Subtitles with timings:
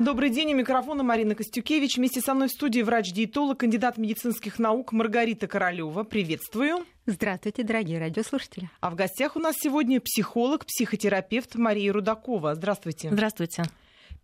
[0.00, 1.98] Добрый день, у микрофона Марина Костюкевич.
[1.98, 6.02] Вместе со мной в студии врач-диетолог, кандидат медицинских наук Маргарита Королева.
[6.02, 6.84] Приветствую.
[7.06, 8.68] Здравствуйте, дорогие радиослушатели.
[8.80, 12.56] А в гостях у нас сегодня психолог, психотерапевт Мария Рудакова.
[12.56, 13.08] Здравствуйте.
[13.12, 13.62] Здравствуйте.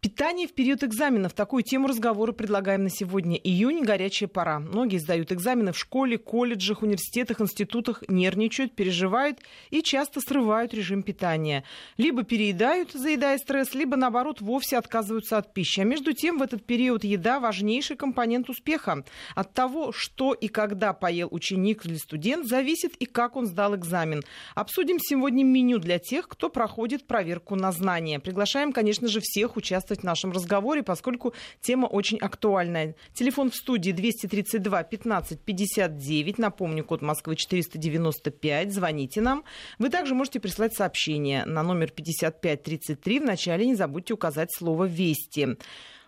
[0.01, 1.35] Питание в период экзаменов.
[1.35, 3.37] Такую тему разговора предлагаем на сегодня.
[3.37, 4.59] Июнь– горячая пора.
[4.59, 11.65] Многие сдают экзамены в школе, колледжах, университетах, институтах, нервничают, переживают и часто срывают режим питания.
[11.99, 15.81] Либо переедают, заедая стресс, либо, наоборот, вовсе отказываются от пищи.
[15.81, 19.05] А между тем, в этот период еда– важнейший компонент успеха.
[19.35, 24.23] От того, что и когда поел ученик или студент, зависит и как он сдал экзамен.
[24.55, 28.19] Обсудим сегодня меню для тех, кто проходит проверку на знания.
[28.19, 32.95] Приглашаем, конечно же, всех участников участвовать в нашем разговоре, поскольку тема очень актуальная.
[33.15, 36.39] Телефон в студии 232 15 59.
[36.39, 38.73] Напомню, код Москвы 495.
[38.73, 39.45] Звоните нам.
[39.79, 43.21] Вы также можете прислать сообщение на номер 5533.
[43.21, 45.57] Вначале не забудьте указать слово «Вести».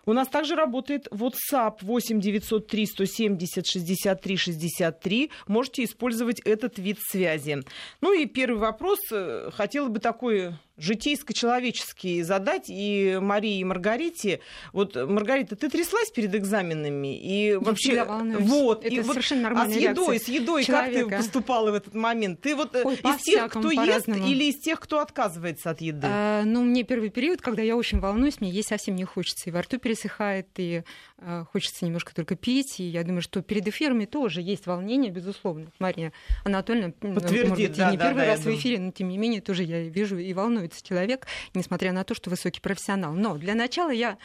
[0.05, 5.31] У нас также работает WhatsApp 8 903 170 63 63.
[5.47, 7.59] Можете использовать этот вид связи.
[8.01, 8.99] Ну и первый вопрос.
[9.13, 14.39] Э, хотела бы такой житейско-человеческие задать и Марии, и Маргарите.
[14.71, 17.15] Вот, Маргарита, ты тряслась перед экзаменами?
[17.15, 18.03] И вообще...
[18.03, 21.09] Вот, Это и совершенно вот, А с едой, с едой человека.
[21.09, 22.41] как ты поступала в этот момент?
[22.41, 26.07] Ты вот э, Ой, из тех, кто ест, или из тех, кто отказывается от еды?
[26.09, 29.49] А, ну, мне первый период, когда я очень волнуюсь, мне есть совсем не хочется.
[29.49, 30.83] И во рту пересыхает, и
[31.19, 32.79] а, хочется немножко только пить.
[32.79, 35.67] И я думаю, что перед эфирами тоже есть волнение, безусловно.
[35.79, 36.11] Мария
[36.43, 39.17] Анатольевна, Подтвердит, может быть, да, не да, первый да, раз в эфире, но тем не
[39.17, 40.33] менее тоже я вижу и
[40.63, 43.13] волнуется человек, несмотря на то, что высокий профессионал.
[43.13, 44.17] Но для начала я,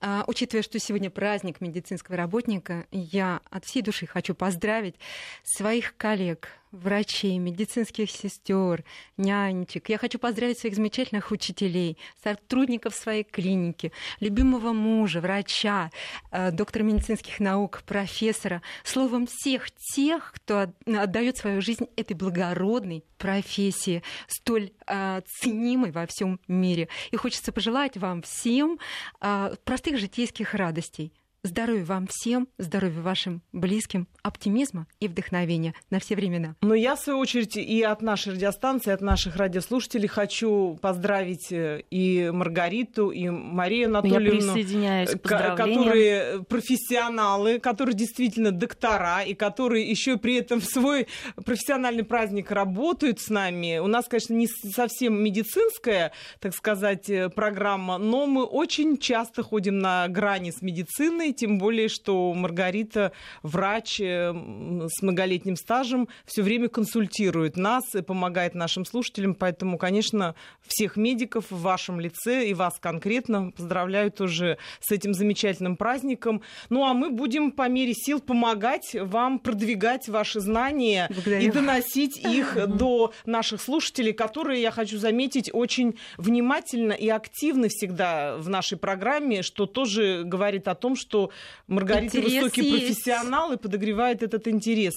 [0.00, 4.94] а, учитывая, что сегодня праздник медицинского работника, я от всей души хочу поздравить
[5.42, 8.84] своих коллег, врачей, медицинских сестер,
[9.16, 9.88] нянечек.
[9.88, 15.90] Я хочу поздравить своих замечательных учителей, сотрудников своей клиники, любимого мужа, врача,
[16.30, 18.62] э, доктора медицинских наук, профессора.
[18.84, 26.40] Словом, всех тех, кто отдает свою жизнь этой благородной профессии, столь э, ценимой во всем
[26.48, 26.88] мире.
[27.10, 28.78] И хочется пожелать вам всем
[29.20, 36.14] э, простых житейских радостей Здоровья вам всем, здоровья вашим близким, оптимизма и вдохновения на все
[36.14, 36.54] времена.
[36.60, 41.82] Но я, в свою очередь, и от нашей радиостанции, от наших радиослушателей хочу поздравить э,
[41.90, 49.88] и Маргариту, и Марию Анатольевну, я присоединяюсь к которые профессионалы, которые действительно доктора, и которые
[49.88, 51.06] еще при этом в свой
[51.42, 53.78] профессиональный праздник работают с нами.
[53.78, 59.78] У нас, конечно, не совсем медицинская, так сказать, э, программа, но мы очень часто ходим
[59.78, 66.42] на грани с медициной, и тем более, что Маргарита врач э, с многолетним стажем, все
[66.42, 70.34] время консультирует нас и помогает нашим слушателям, поэтому, конечно,
[70.66, 76.42] всех медиков в вашем лице и вас конкретно поздравляю тоже с этим замечательным праздником.
[76.68, 81.46] Ну а мы будем по мере сил помогать вам продвигать ваши знания Благодарю.
[81.46, 88.36] и доносить их до наших слушателей, которые, я хочу заметить, очень внимательно и активно всегда
[88.36, 91.19] в нашей программе, что тоже говорит о том, что
[91.66, 92.86] Маргарита интерес высокий есть.
[92.86, 94.94] профессионал и подогревает этот интерес.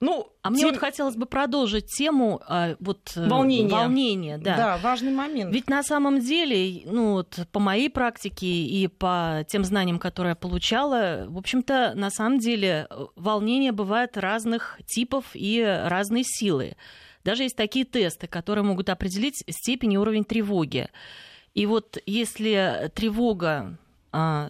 [0.00, 0.54] Ну, а тем...
[0.54, 3.70] мне вот хотелось бы продолжить тему а, вот, э, волнения.
[3.70, 4.56] волнения да.
[4.56, 5.52] да, важный момент.
[5.52, 10.36] Ведь на самом деле, ну, вот, по моей практике и по тем знаниям, которые я
[10.36, 16.76] получала, в общем-то, на самом деле волнение бывает разных типов и разной силы.
[17.24, 20.88] Даже есть такие тесты, которые могут определить степень и уровень тревоги.
[21.54, 23.78] И вот если тревога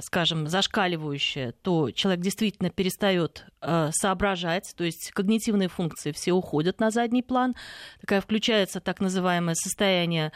[0.02, 6.91] скажем, зашкаливающая, то человек действительно перестает а, соображать, то есть когнитивные функции все уходят на
[6.91, 7.54] задний план,
[8.00, 10.32] такая включается так называемое состояние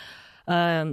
[0.47, 0.87] а,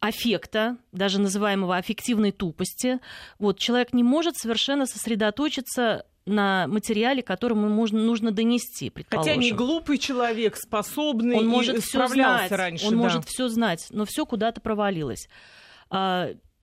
[0.00, 2.98] аффекта, даже называемого аффективной тупости.
[3.38, 9.52] Вот, человек не может совершенно сосредоточиться на материале, который ему можно, нужно донести, Хотя не
[9.52, 12.86] глупый человек, способный, он может все знать, раньше.
[12.86, 12.96] Он да.
[12.96, 15.28] может все знать, но все куда-то провалилось.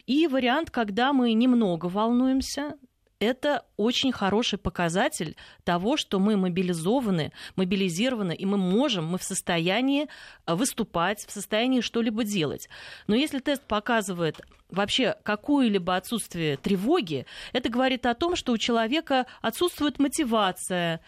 [0.06, 2.76] И вариант, когда мы немного волнуемся,
[3.22, 10.08] это очень хороший показатель того, что мы мобилизованы, мобилизированы, и мы можем, мы в состоянии
[10.48, 12.68] э, выступать, в состоянии что-либо делать.
[13.06, 19.28] Но если тест показывает вообще какое-либо отсутствие тревоги, это говорит о том, что у человека
[19.44, 21.00] отсутствует мотивация,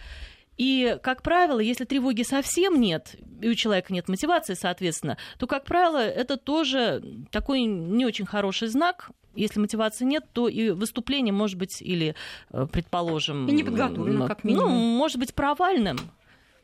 [0.58, 5.66] и, как правило, если тревоги совсем нет, и у человека нет мотивации, соответственно, то, как
[5.66, 9.10] правило, это тоже такой не очень хороший знак.
[9.36, 12.16] Если мотивации нет, то и выступление может быть или,
[12.52, 13.48] э, предположим...
[13.48, 14.70] И не подготовлено, как минимум.
[14.70, 15.98] Ну, может быть, провальным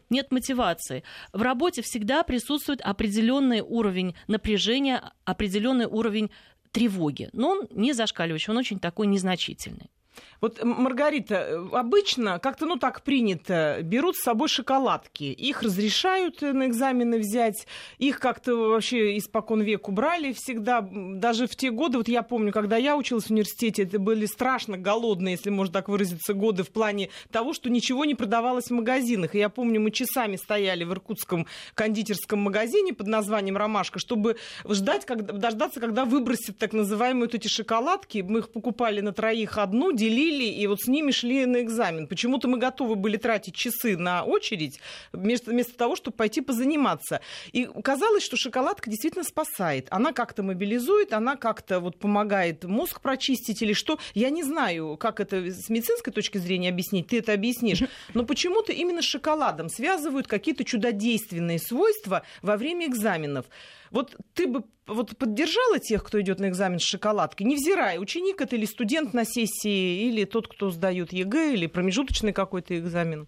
[0.10, 1.04] нет мотивации.
[1.34, 6.32] В работе всегда присутствует определенный уровень напряжения, определенный уровень
[6.72, 7.30] тревоги.
[7.34, 9.90] Но он не зашкаливающий, он очень такой незначительный.
[10.42, 15.24] Вот, Маргарита, э, обычно как-то, ну, так принято, берут с собой шоколадки.
[15.24, 17.68] Их разрешают на экзамены взять.
[17.98, 20.82] Их как-то вообще испокон веку брали всегда.
[20.82, 24.78] Даже в те годы, вот я помню, когда я училась в университете, это были страшно
[24.78, 29.36] голодные, если можно так выразиться, годы в плане того, что ничего не продавалось в магазинах.
[29.36, 34.38] И я помню, мы часами стояли в иркутском кондитерском магазине под названием «Ромашка», чтобы
[34.68, 38.20] ждать, когда, дождаться, когда выбросят так называемые вот эти шоколадки.
[38.20, 42.08] Мы их покупали на троих одну, делили, и вот с ними шли на экзамен.
[42.08, 44.80] Почему-то мы готовы были тратить часы на очередь,
[45.14, 47.22] вместо, вместо того, чтобы пойти позаниматься.
[47.52, 49.88] И казалось, что шоколадка действительно спасает.
[49.92, 54.00] Она как-то мобилизует, она как-то вот помогает мозг прочистить или что.
[54.14, 57.84] Я не знаю, как это с медицинской точки зрения объяснить, ты это объяснишь.
[58.14, 63.46] Но почему-то именно с шоколадом связывают какие-то чудодейственные свойства во время экзаменов.
[63.92, 68.56] Вот ты бы вот поддержала тех, кто идет на экзамен с шоколадкой, невзирая, ученик это
[68.56, 73.28] или студент на сессии, или тот, кто сдает ЕГЭ, или промежуточный какой-то экзамен?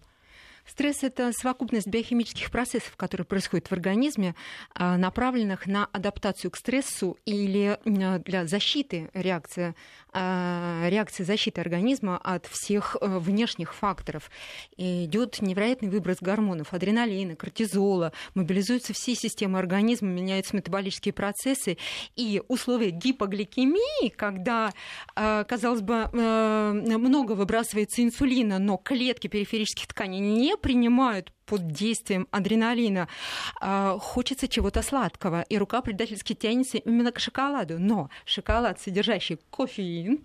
[0.66, 4.36] Стресс– это совокупность биохимических процессов, которые происходят в организме,
[4.74, 9.74] а, направленных на адаптацию к стрессу или для защиты реакции,
[10.14, 14.30] реакции защиты организма от всех э, внешних факторов.
[14.76, 21.78] Идет невероятный выброс гормонов, адреналина, кортизола, мобилизуются все системы организма, меняются метаболические процессы,
[22.16, 24.72] и условия гипогликемии, когда,
[25.14, 32.28] казалось бы, э, много выбрасывается инсулина, но клетки периферических тканей не не принимают под действием
[32.30, 33.08] адреналина,
[33.60, 37.78] э, хочется чего-то сладкого, и рука предательски тянется именно к шоколаду.
[37.78, 40.24] Но шоколад, содержащий кофеин,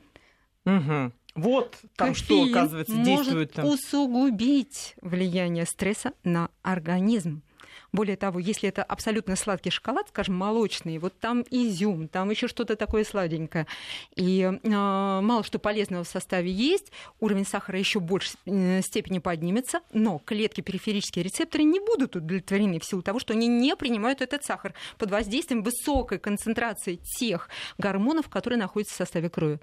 [0.66, 1.12] угу.
[1.38, 3.56] Вот там что, оказывается, действует.
[3.58, 7.44] Может усугубить влияние стресса на организм.
[7.92, 12.75] Более того, если это абсолютно сладкий шоколад, скажем, молочный, вот там изюм, там еще что-то
[12.75, 13.68] такое сладенькое,
[14.16, 19.81] и э, мало что полезного в составе есть, уровень сахара еще больше э, степени поднимется,
[19.94, 24.44] но клетки периферические рецепторы не будут удовлетворены в силу того, что они не принимают этот
[24.44, 29.60] сахар под воздействием высокой концентрации тех гормонов, которые находятся в составе крови.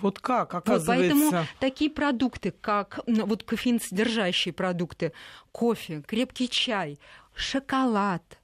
[0.00, 1.14] Вот как, оказывается.
[1.14, 5.12] Вот поэтому такие продукты, как вот кофеин содержащие продукты,
[5.52, 6.98] кофе, крепкий чай,
[7.34, 8.38] шоколад,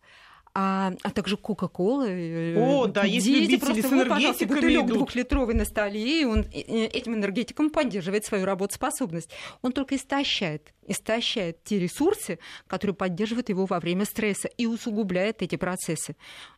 [0.54, 2.06] а, а также Кока-Кола.
[2.08, 7.14] Э, О, да, есть Дети просто, с энергетиками бутылек двухлитровый на столе, и он этим
[7.14, 9.30] энергетиком поддерживает свою работоспособность.
[9.62, 15.56] Он только истощает истощает те ресурсы, которые поддерживают его во время стресса и усугубляет эти
[15.56, 16.16] процессы.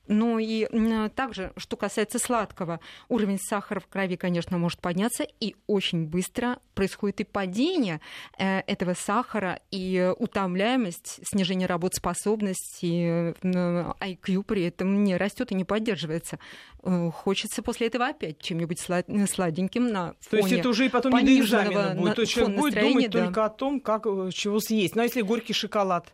[0.08, 0.66] Ну и
[1.10, 7.20] также, что касается сладкого, уровень сахара в крови, конечно, может подняться, и очень быстро происходит
[7.20, 8.00] и падение
[8.38, 13.34] э, этого сахара, и утомляемость, снижение работоспособности,
[14.00, 16.38] IQ при этом не растет и не поддерживается.
[16.82, 21.12] Э, хочется после этого опять чем-нибудь сладеньким на фоне То есть это уже и потом
[21.18, 22.16] не до экзамена будет.
[22.16, 23.24] То есть человек будет думать да.
[23.24, 24.94] только о том, как э, чего съесть.
[24.94, 26.12] Ну а если горький шоколад?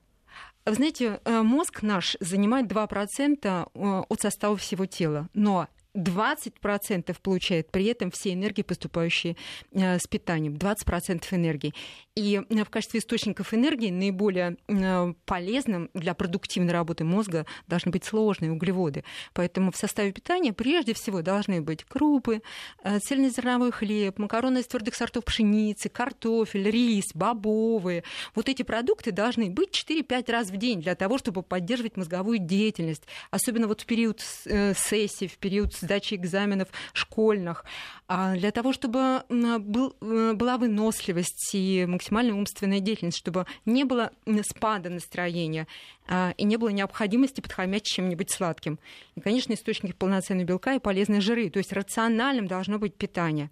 [0.64, 7.86] Вы знаете, э, мозг наш занимает 2% от состава всего тела, но 20% получает при
[7.86, 9.36] этом все энергии, поступающие
[9.72, 10.54] с питанием.
[10.54, 11.74] 20% энергии.
[12.18, 18.04] И э, в качестве источников энергии наиболее э, полезным для продуктивной работы мозга должны быть
[18.04, 19.04] сложные углеводы.
[19.34, 22.42] Поэтому в составе питания прежде всего должны быть крупы,
[22.82, 28.02] э, цельнозерновой хлеб, макароны из твердых сортов пшеницы, картофель, рис, бобовые.
[28.34, 33.04] Вот эти продукты должны быть 4-5 раз в день для того, чтобы поддерживать мозговую деятельность.
[33.30, 37.64] Особенно вот в период сессии, в период сдачи экзаменов школьных.
[38.06, 44.88] А для того, чтобы был, была выносливость и максимальная умственная деятельность, чтобы не было спада
[44.90, 45.66] настроения
[46.06, 48.78] а, и не было необходимости подхамять чем-нибудь сладким.
[49.14, 51.50] И, конечно, источники полноценного белка и полезные жиры.
[51.50, 53.50] То есть рациональным должно быть питание.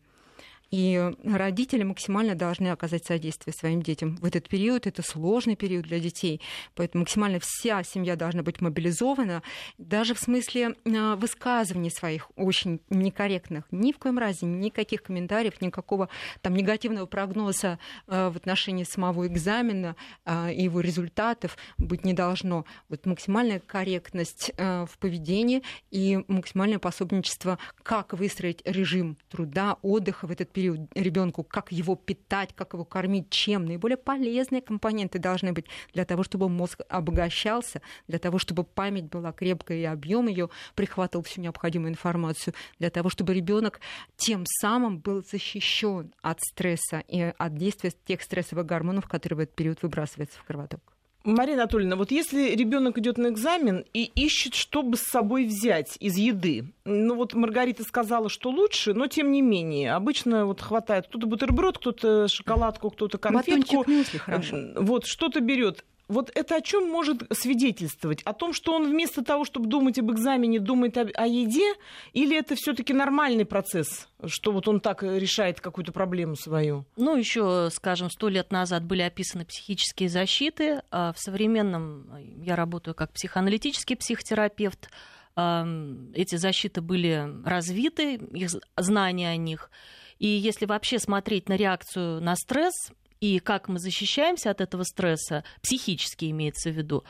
[0.70, 4.16] И родители максимально должны оказать содействие своим детям.
[4.16, 6.40] В этот период это сложный период для детей,
[6.74, 9.42] поэтому максимально вся семья должна быть мобилизована,
[9.78, 13.64] даже в смысле а, высказываний своих очень некорректных.
[13.70, 16.08] Ни в коем разе никаких комментариев, никакого
[16.42, 19.94] там негативного прогноза а, в отношении самого экзамена
[20.24, 22.64] а, и его результатов быть не должно.
[22.88, 30.50] Вот максимальная корректность в поведении и максимальное пособничество, как выстроить режим труда, отдыха в этот
[30.56, 33.66] период ребенку, как его питать, как его кормить, чем.
[33.66, 39.32] Наиболее полезные компоненты должны быть для того, чтобы мозг обогащался, для того, чтобы память была
[39.32, 43.80] крепкая и объем ее прихватывал всю необходимую информацию, для того, чтобы ребенок
[44.16, 49.56] тем самым был защищен от стресса и от действия тех стрессовых гормонов, которые в этот
[49.56, 50.95] период выбрасываются в кровоток.
[51.26, 55.96] Марина Анатольевна, вот если ребенок идет на экзамен и ищет, что бы с собой взять
[55.98, 61.08] из еды, ну вот Маргарита сказала, что лучше, но тем не менее, обычно вот хватает
[61.08, 63.78] кто-то бутерброд, кто-то шоколадку, кто-то конфетку.
[63.78, 64.56] Батончик мюсли, хорошо.
[64.76, 68.22] Вот что-то берет вот это о чем может свидетельствовать?
[68.22, 71.74] О том, что он вместо того, чтобы думать об экзамене, думает о, о еде?
[72.12, 76.84] Или это все-таки нормальный процесс, что вот он так решает какую-то проблему свою?
[76.96, 80.82] Ну, еще, скажем, сто лет назад были описаны психические защиты.
[80.90, 82.08] А в современном
[82.42, 84.90] я работаю как психоаналитический психотерапевт.
[85.34, 89.70] Эти защиты были развиты, их знания о них.
[90.18, 95.44] И если вообще смотреть на реакцию на стресс, и как мы защищаемся от этого стресса,
[95.62, 97.04] психически имеется в виду,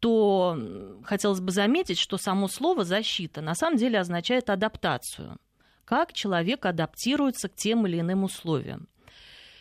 [0.00, 0.58] то
[1.04, 5.38] хотелось бы заметить, что само слово «защита» на самом деле означает адаптацию.
[5.84, 8.88] Как человек адаптируется к тем или иным условиям.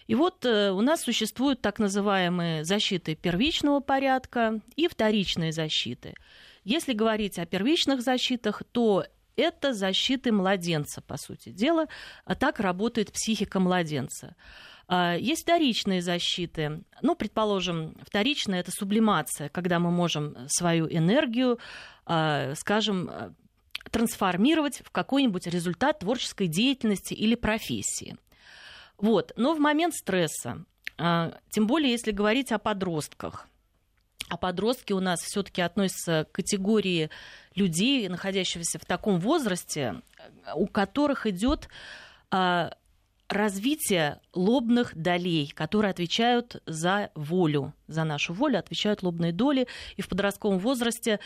[0.07, 6.13] И вот э, у нас существуют так называемые защиты первичного порядка и вторичные защиты.
[6.63, 11.87] Если говорить о первичных защитах, то это защиты младенца, по сути дела.
[12.25, 14.35] А так работает психика младенца.
[14.87, 16.81] А, есть вторичные защиты.
[17.01, 21.59] Ну, предположим, вторичная это сублимация, когда мы можем свою энергию,
[22.05, 23.35] а, скажем,
[23.91, 28.17] трансформировать в какой-нибудь результат творческой деятельности или профессии.
[28.97, 29.33] Вот.
[29.35, 30.65] Но в момент стресса,
[30.97, 33.47] а, тем более если говорить о подростках,
[34.29, 37.09] а подростки у нас все-таки относятся к категории
[37.55, 40.01] людей, находящихся в таком возрасте,
[40.55, 41.67] у которых идет
[43.33, 49.67] развитие лобных долей, которые отвечают за волю, за нашу волю отвечают лобные доли.
[49.97, 51.19] И в подростковом возрасте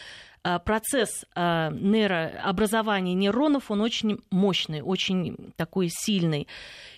[0.59, 6.47] процесс а, нейрообразования нейронов, он очень мощный, очень такой сильный.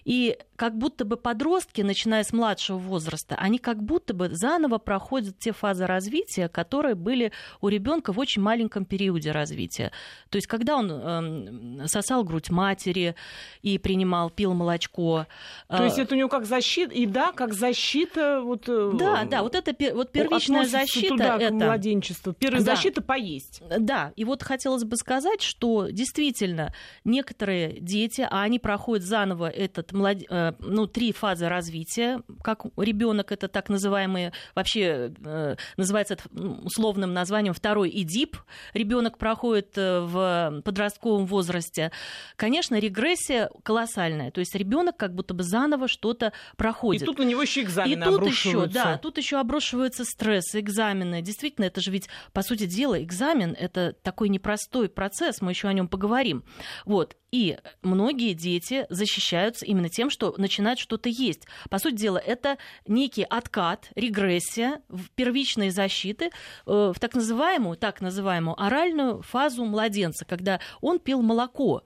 [0.10, 5.38] И как будто бы подростки, начиная с младшего возраста, они как будто бы заново проходят
[5.40, 9.92] те фазы развития, которые были у ребенка в очень маленьком периоде развития.
[10.30, 13.16] То есть, когда он э, сосал грудь матери
[13.62, 15.28] и принимал, пил молочко.
[15.68, 18.42] То есть, это у него как защита, и да, как защита.
[18.42, 21.10] Вот, э, да, да, вот это вот первичная защита.
[21.10, 21.50] Туда, это...
[21.50, 22.34] к младенчеству.
[22.34, 22.76] Первая да.
[22.76, 23.39] защита поесть.
[23.80, 29.92] Да, и вот хотелось бы сказать, что действительно некоторые дети, а они проходят заново этот
[29.92, 30.18] млад...
[30.30, 36.18] Э, ну, три фазы развития, как ребенок, это так называемые, вообще э, называется
[36.64, 38.38] условным названием второй ИДИП,
[38.74, 41.92] ребенок проходит э, в подростковом возрасте.
[42.36, 47.04] Конечно, регрессия колоссальная, то есть ребенок как будто бы заново что-то проходит.
[47.04, 51.22] И тут на него еще экзамены И тут еще, да, тут еще обрушивается стресс, экзамены.
[51.22, 55.74] Действительно, это же ведь, по сути дела, экзамен— это такой непростой процесс, мы еще о
[55.74, 56.44] нем поговорим.
[56.86, 57.16] Вот.
[57.32, 61.44] И многие дети защищаются именно тем, что начинают что-то есть.
[61.70, 62.58] По сути дела, это
[62.88, 66.32] некий откат, регрессия в первичной защиты
[66.66, 71.84] э, в так называемую, так называемую оральную фазу младенца, когда он пил молоко.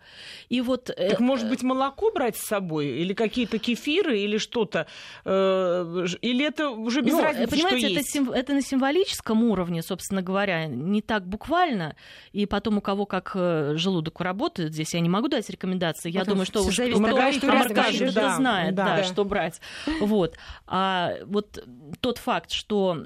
[0.48, 2.88] И вот, э, так, может быть, молоко брать с собой?
[2.88, 4.88] Или какие-то кефиры, или что-то?
[5.26, 10.22] Э, или это уже без ну, разницы, понимаете, это, сим, это на символическом уровне, собственно
[10.22, 11.96] говоря, не так буквально.
[12.32, 16.12] И потом у кого как желудок работает, здесь я не могу дать рекомендации.
[16.12, 19.60] Я думаю, что уж кто, Маргарита, Маргарита да, знает, да, да, что брать.
[20.02, 20.38] Вот.
[20.68, 21.64] А вот
[22.00, 23.06] тот факт, что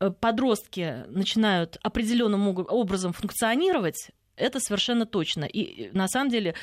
[0.00, 5.44] э, подростки начинают определенным образом функционировать, это совершенно точно.
[5.44, 6.54] И на самом деле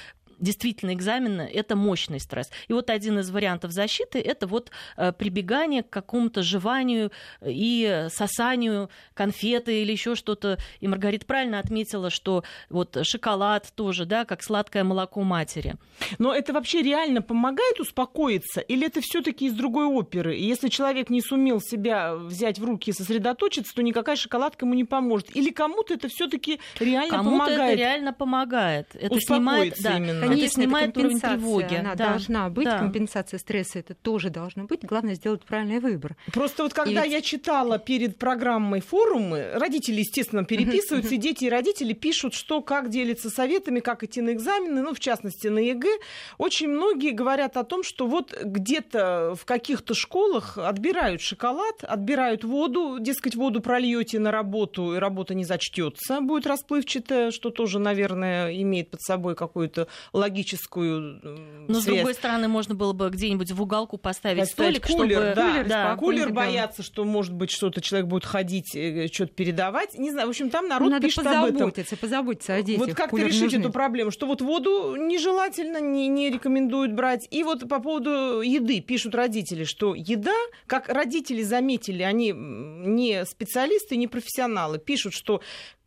[0.41, 2.49] действительно экзамены— это мощный стресс.
[2.67, 7.11] И вот один из вариантов защиты— это вот э, прибегание к какому-то жеванию
[7.45, 10.57] и сосанию конфеты или еще что-то.
[10.79, 15.75] И Маргарита правильно отметила, что вот шоколад тоже, да, как сладкое молоко матери.
[16.17, 18.61] Но это вообще реально помогает успокоиться?
[18.61, 20.35] Или это все таки из другой оперы?
[20.35, 24.73] И если человек не сумел себя взять в руки и сосредоточиться, то никакая шоколадка ему
[24.73, 25.35] не поможет?
[25.35, 27.57] Или кому-то это все таки реально кому помогает?
[27.57, 28.87] Кому-то это реально помогает.
[28.93, 30.30] Это снимает, да, именно.
[30.35, 31.75] Конечно, это снимает уровень тревоги.
[31.75, 32.09] Она да.
[32.09, 32.79] должна быть, да.
[32.79, 34.83] компенсация стресса это тоже должно быть.
[34.83, 36.15] Главное сделать правильный выбор.
[36.33, 41.49] Просто вот когда и я читала перед программой форумы, родители, естественно, переписываются, и дети и
[41.49, 45.97] родители пишут, что как делиться советами, как идти на экзамены, ну, в частности, на ЕГЭ.
[46.37, 52.97] Очень многие говорят о том, что вот где-то в каких-то школах отбирают шоколад, отбирают воду,
[52.99, 58.89] дескать, воду прольете на работу, и работа не зачтется, будет расплывчатая, что тоже, наверное, имеет
[58.89, 59.87] под собой какую-то
[60.21, 61.19] логическую
[61.67, 61.83] Но, связь.
[61.83, 65.35] с другой стороны, можно было бы где-нибудь в уголку поставить, поставить столик, кулер, чтобы...
[65.35, 69.97] Да, кулер, да, кулер боятся, что, может быть, что-то человек будет ходить, э, что-то передавать.
[69.97, 71.71] Не знаю, в общем, там народ Надо пишет об этом.
[71.99, 72.87] позаботиться о детях.
[72.87, 73.59] Вот как решить нужны.
[73.59, 74.11] эту проблему?
[74.11, 77.27] Что вот воду нежелательно, не, не рекомендуют брать.
[77.31, 80.35] И вот по поводу еды пишут родители, что еда,
[80.67, 85.41] как родители заметили, они не специалисты, не профессионалы, пишут, что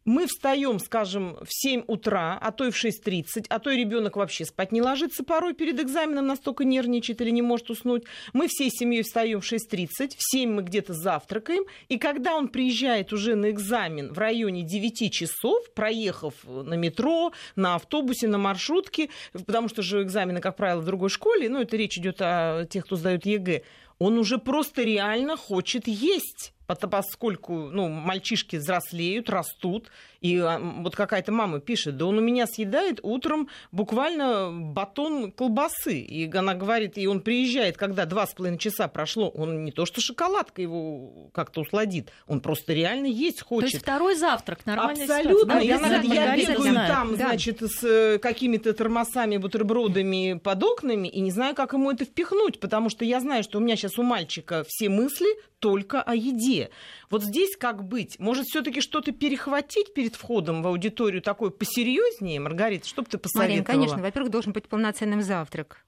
[0.05, 4.17] мы встаем, скажем, в 7 утра, а то и в 6.30, а то и ребенок
[4.17, 8.05] вообще спать не ложится порой перед экзаменом, настолько нервничает или не может уснуть.
[8.33, 13.13] Мы всей семьей встаем в 6.30, в 7 мы где-то завтракаем, и когда он приезжает
[13.13, 19.69] уже на экзамен в районе 9 часов, проехав на метро, на автобусе, на маршрутке, потому
[19.69, 22.97] что же экзамены, как правило, в другой школе, ну это речь идет о тех, кто
[22.97, 23.63] сдает ЕГЭ,
[23.99, 29.91] он уже просто реально хочет есть поскольку ну, мальчишки взрослеют, растут,
[30.25, 35.99] и а, вот какая-то мама пишет, да он у меня съедает утром буквально батон колбасы.
[35.99, 39.85] И она говорит, и он приезжает, когда два с половиной часа прошло, он не то
[39.85, 43.69] что шоколадка его как-то усладит, он просто реально есть хочет.
[43.69, 45.05] То есть второй завтрак, нормально.
[45.05, 45.59] Абсолютно.
[45.59, 47.29] Я, я бегаю там, да.
[47.29, 52.61] значит, с э, какими-то тормозами, бутербродами под окнами, и не знаю, как ему это впихнуть,
[52.61, 55.27] потому что я знаю, что у меня сейчас у мальчика все мысли
[55.65, 56.69] только о еде.
[57.09, 58.19] Вот здесь как быть?
[58.19, 63.53] Может, все-таки что-то перехватить перед входом в аудиторию такое посерьезнее, Маргарита, что бы ты посоветовала?
[63.53, 64.03] Марин, конечно.
[64.03, 65.85] Во-первых, должен быть полноценным завтрак.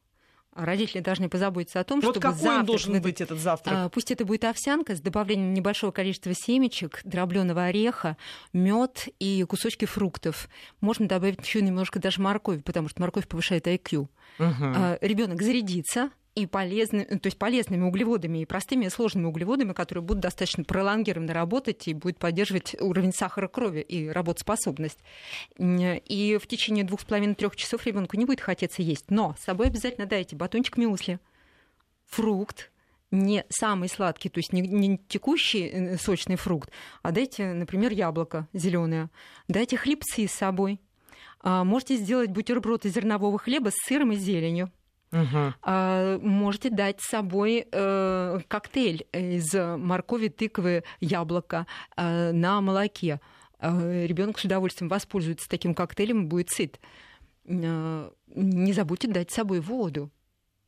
[0.56, 2.60] Родители должны позаботиться о том, вот чтобы какой завтрак...
[2.60, 3.74] он должен быть, этот завтрак?
[3.76, 8.16] А, пусть это будет овсянка с добавлением небольшого количества семечек, дробленого ореха,
[8.54, 10.48] мед и кусочки фруктов.
[10.80, 13.98] Можно добавить еще немножко даже моркови, потому что морковь повышает IQ.
[13.98, 14.08] Угу.
[14.38, 20.04] А, ребенок зарядится, и полезны, то есть полезными углеводами и простыми и сложными углеводами, которые
[20.04, 24.98] будут достаточно пролонгированно работать и будут поддерживать уровень сахара крови и работоспособность.
[25.58, 29.10] И в течение двух с половиной трех часов ребенку не будет хотеться есть.
[29.10, 31.20] Но с собой обязательно дайте батончик мюсли,
[32.04, 32.70] фрукт,
[33.10, 36.70] не самый сладкий, то есть не, не текущий э, сочный фрукт,
[37.02, 39.08] а дайте, например, яблоко зеленое,
[39.48, 40.80] дайте хлебцы с собой.
[41.40, 44.70] А, можете сделать бутерброд из зернового хлеба с сыром и зеленью.
[45.12, 46.28] Угу.
[46.28, 53.20] Можете дать с собой э, коктейль из моркови, тыквы, яблока э, на молоке.
[53.60, 56.80] Э, ребенок с удовольствием воспользуется таким коктейлем и будет сыт.
[57.44, 60.10] Не забудьте дать с собой воду.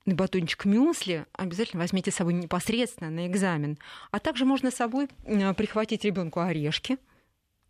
[0.06, 3.78] Батончик мюсли обязательно возьмите с собой непосредственно на экзамен.
[4.10, 6.98] А также можно с собой прихватить ребенку орешки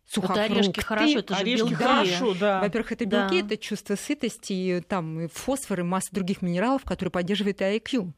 [0.09, 0.49] сухофрукты.
[0.49, 1.75] Вот орешки хорошо, это же орешки белки.
[1.75, 2.61] хорошо, да.
[2.61, 3.45] Во-первых, это белки, да.
[3.45, 8.11] это чувство сытости, и там и фосфор, и масса других минералов, которые поддерживают IQ.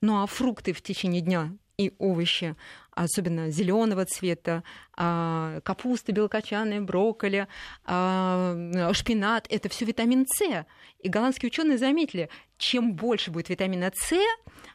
[0.00, 2.56] Ну а фрукты в течение дня и овощи,
[2.94, 4.62] особенно зеленого цвета,
[4.96, 7.48] а, капуста белокочанная, брокколи,
[7.84, 10.66] а, шпинат, это все витамин С.
[11.00, 14.14] И голландские ученые заметили, чем больше будет витамина С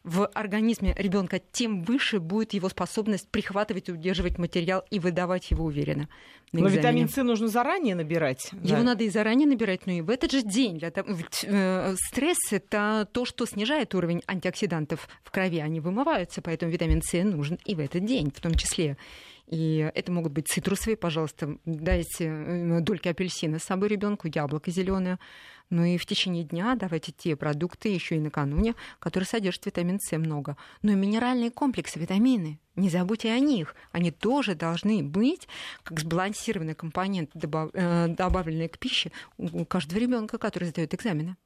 [0.03, 5.65] в организме ребенка, тем выше будет его способность прихватывать и удерживать материал и выдавать его
[5.65, 6.08] уверенно.
[6.51, 8.51] Но витамин С нужно заранее набирать.
[8.63, 8.84] Его да.
[8.84, 10.82] надо и заранее набирать, но и в этот же день.
[10.82, 15.60] Э, стресс это то, что снижает уровень антиоксидантов в крови.
[15.60, 18.98] Они вымываются, поэтому витамин С нужен и в этот день в том числе.
[19.50, 25.17] И это могут быть цитрусовые, пожалуйста, дайте э, дольки апельсина с собой ребенку, яблоко зеленое.
[25.72, 30.15] Ну и в течение дня давайте те продукты, еще и накануне, которые содержат витамин С
[30.17, 30.56] много.
[30.84, 32.60] Ну и минеральные комплексы, витамины.
[32.76, 33.76] Не забудьте о них.
[33.91, 35.48] Они тоже должны быть
[35.82, 41.38] как сбалансированный компонент, э, добавленный к пище у каждого ребенка, который сдает экзамены.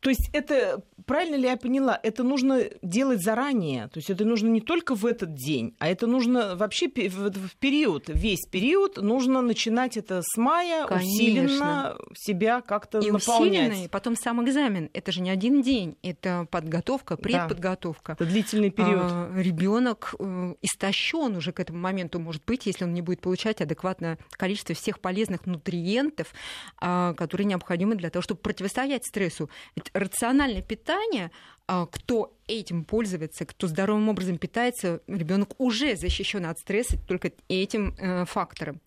[0.00, 3.88] То есть это, правильно ли я поняла, это нужно делать заранее?
[3.88, 8.04] То есть это нужно не только в этот день, а это нужно вообще в период,
[8.08, 11.06] весь период, нужно начинать это с мая, Конечно.
[11.06, 13.68] усиленно себя как-то и наполнять.
[13.68, 14.88] Усиленно, и потом сам экзамен.
[14.94, 18.16] Это же не один день, это подготовка, предподготовка.
[18.18, 19.02] Да, это длительный период.
[19.04, 23.60] А, ребенок э, истощен уже к этому моменту, может быть, если он не будет получать
[23.60, 26.32] адекватное количество всех полезных нутриентов,
[26.78, 29.50] а, которые необходимы для того, чтобы противостоять стрессу.
[29.76, 31.30] Ведь рациональное питание,
[31.66, 37.94] а, кто этим пользуется, кто здоровым образом питается, ребенок уже защищен от стресса только этим
[37.96, 38.80] э, фактором.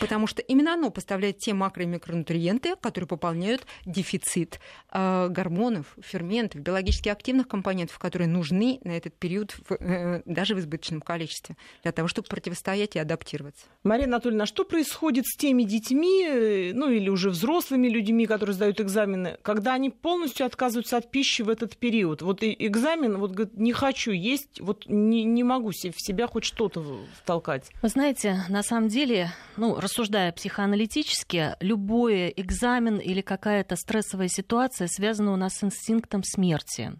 [0.00, 4.60] Потому что именно оно поставляет те макро- и микронутриенты, которые пополняют дефицит
[4.92, 10.60] э, гормонов, ферментов, биологически активных компонентов, которые нужны на этот период в, э, даже в
[10.60, 13.66] избыточном количестве для того, чтобы противостоять и адаптироваться.
[13.82, 18.54] Мария Анатольевна, а что происходит с теми детьми, э, ну или уже взрослыми людьми, которые
[18.54, 22.22] сдают экзамены, когда они полностью отказываются от пищи в этот период?
[22.22, 27.00] Вот экзамен, вот говорит, не хочу есть, вот не, не могу в себя хоть что-то
[27.22, 27.70] втолкать.
[27.82, 34.88] Вы знаете, на самом деле, ну, ну, рассуждая психоаналитически, любой экзамен или какая-то стрессовая ситуация
[34.88, 36.92] связана у нас с инстинктом смерти.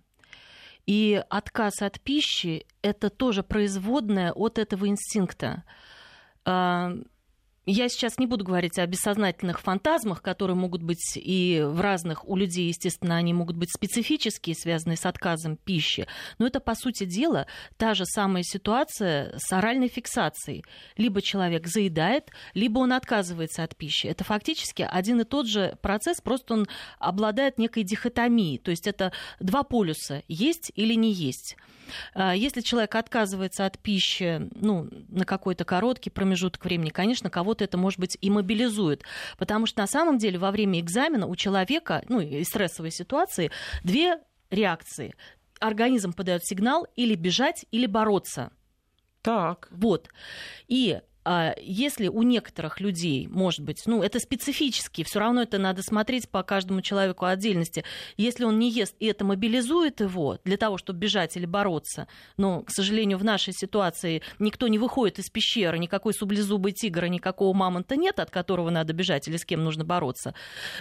[0.86, 5.64] И отказ от пищи– это тоже производное от этого инстинкта.
[7.70, 12.34] Я сейчас не буду говорить о бессознательных фантазмах, которые могут быть и в разных у
[12.34, 16.06] людей, естественно, они могут быть специфические, связанные с отказом пищи.
[16.38, 20.64] Но это, по сути дела, та же самая ситуация с оральной фиксацией.
[20.96, 24.06] Либо человек заедает, либо он отказывается от пищи.
[24.06, 28.56] Это фактически один и тот же процесс, просто он обладает некой дихотомией.
[28.56, 31.54] То есть это два полюса, есть или не есть.
[32.14, 37.76] А, если человек отказывается от пищи ну, на какой-то короткий промежуток времени, конечно, кого-то это,
[37.76, 39.02] может быть, и мобилизует.
[39.38, 43.50] Потому что на самом деле во время экзамена у человека, ну, и стрессовой ситуации,
[43.82, 44.18] две
[44.50, 45.14] реакции.
[45.60, 48.50] Организм подает сигнал или бежать, или бороться.
[49.22, 49.68] Так.
[49.70, 50.08] Вот.
[50.68, 51.00] И
[51.60, 56.42] если у некоторых людей, может быть, ну, это специфически, все равно это надо смотреть по
[56.42, 57.84] каждому человеку отдельности.
[58.16, 62.62] Если он не ест, и это мобилизует его для того, чтобы бежать или бороться, но,
[62.62, 67.96] к сожалению, в нашей ситуации никто не выходит из пещеры, никакой сублезубый тигр, никакого мамонта
[67.96, 70.34] нет, от которого надо бежать или с кем нужно бороться.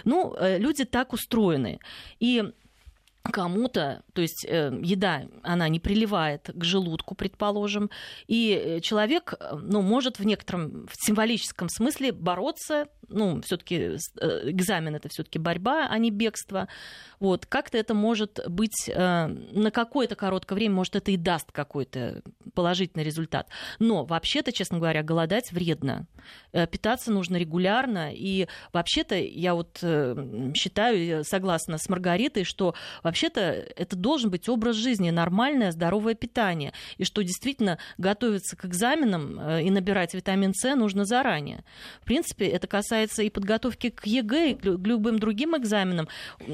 [0.04, 1.78] Ну, э, люди так устроены.
[2.20, 2.42] И
[3.30, 7.90] кому-то, то есть э, еда, она не приливает к желудку, предположим,
[8.26, 14.50] и э, человек, э, ну, может в некотором в символическом смысле бороться, ну, все-таки э,
[14.50, 16.68] экзамен это все-таки борьба, а не бегство.
[17.20, 22.22] Вот как-то это может быть э, на какое-то короткое время, может это и даст какой-то
[22.54, 23.48] положительный результат.
[23.78, 26.06] Но вообще-то, честно говоря, голодать вредно.
[26.52, 32.74] Э, питаться нужно регулярно, и вообще-то я вот э, считаю, согласна с Маргаритой, что
[33.18, 39.40] вообще-то это должен быть образ жизни, нормальное, здоровое питание, и что действительно готовиться к экзаменам
[39.40, 41.64] э, и набирать витамин С нужно заранее.
[42.00, 46.08] В принципе, это касается и подготовки к ЕГЭ, и к любым другим экзаменам.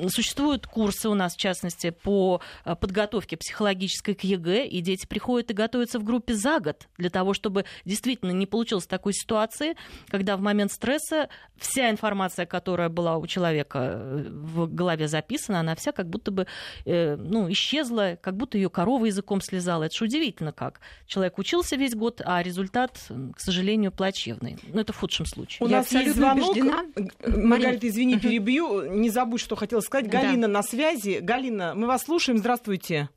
[0.08, 5.54] Существуют курсы у нас, в частности, по подготовке психологической к ЕГЭ, и дети приходят и
[5.54, 9.76] готовятся в группе за год для того, чтобы действительно не получилось такой ситуации,
[10.08, 15.92] когда в момент стресса вся информация, которая была у человека в голове записана, она вся
[15.92, 16.46] как будто бы
[16.84, 19.84] Э, ну, исчезла, как будто ее корова языком слезала.
[19.84, 20.80] Это же удивительно как.
[21.06, 22.98] Человек учился весь год, а результат,
[23.34, 24.58] к сожалению, плачевный.
[24.72, 25.66] Ну, это в худшем случае.
[25.66, 26.50] У Я нас есть звонок.
[26.50, 26.84] Убеждена.
[27.26, 28.90] Маргарита, извини, перебью.
[28.90, 30.08] Не забудь, что хотела сказать.
[30.08, 30.48] Галина да.
[30.48, 31.18] на связи.
[31.20, 32.38] Галина, мы вас слушаем.
[32.38, 33.08] Здравствуйте.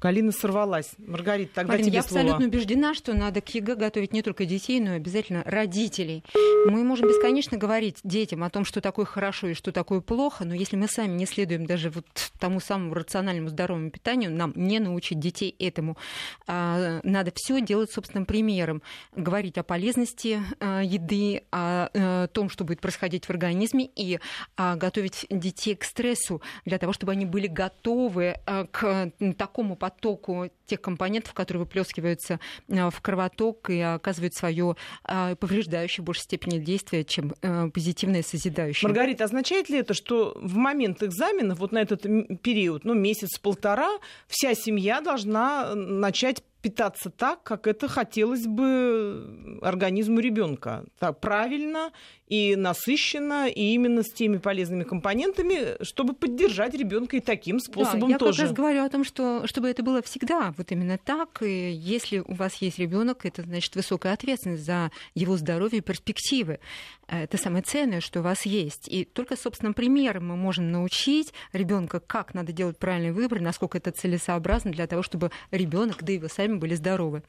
[0.00, 0.92] Галина сорвалась.
[0.98, 2.22] Маргарита, тогда Марина, тебе я слово.
[2.22, 6.24] абсолютно убеждена, что надо к ЕГЭ готовить не только детей, но и обязательно родителей.
[6.66, 10.54] Мы можем бесконечно говорить детям о том, что такое хорошо и что такое плохо, но
[10.54, 12.06] если мы сами не следуем даже вот
[12.38, 15.98] тому самому рациональному здоровому питанию, нам не научить детей этому.
[16.46, 18.82] А, надо все делать собственным примером.
[19.14, 24.18] Говорить о полезности а, еды, о э, том, что будет происходить в организме, и
[24.56, 28.36] а, готовить детей к стрессу для того, чтобы они были готовы
[28.70, 34.76] к такому потоку потоку тех компонентов, которые выплескиваются э, в кровоток и оказывают свое
[35.06, 38.88] э, повреждающее в большей степени действие, чем э, позитивное созидающее.
[38.88, 42.02] Маргарита, означает ли это, что в момент экзаменов, вот на этот
[42.42, 43.90] период, ну, месяц-полтора,
[44.28, 50.84] вся семья должна начать питаться так, как это хотелось бы организму ребенка.
[50.98, 51.90] Так, правильно
[52.30, 58.14] и насыщенно, и именно с теми полезными компонентами, чтобы поддержать ребенка и таким способом да,
[58.14, 58.30] я тоже.
[58.30, 61.42] Я как раз говорю о том, что чтобы это было всегда вот именно так.
[61.42, 66.60] И если у вас есть ребенок, это значит высокая ответственность за его здоровье и перспективы.
[67.08, 68.86] Это самое ценное, что у вас есть.
[68.86, 73.90] И только собственным примером мы можем научить ребенка, как надо делать правильный выбор, насколько это
[73.90, 77.24] целесообразно для того, чтобы ребенок, да и вы сами были здоровы.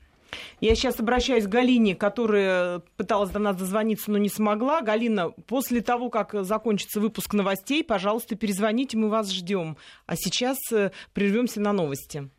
[0.60, 4.82] Я сейчас обращаюсь к Галине, которая пыталась до нас дозвониться, но не смогла.
[4.82, 9.78] Галина, после того, как закончится выпуск новостей, пожалуйста, перезвоните, мы вас ждем.
[10.06, 12.30] А сейчас э, прервемся на новости.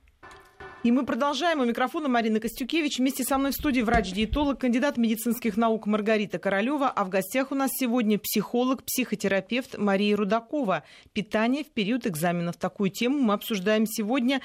[0.83, 1.61] И мы продолжаем.
[1.61, 2.98] У микрофона Марина Костюкевич.
[2.98, 6.88] Вместе со мной в студии врач-диетолог, кандидат медицинских наук Маргарита Королева.
[6.88, 10.83] А в гостях у нас сегодня психолог, психотерапевт Мария Рудакова.
[11.12, 12.57] Питание в период экзаменов.
[12.57, 14.40] Такую тему мы обсуждаем сегодня.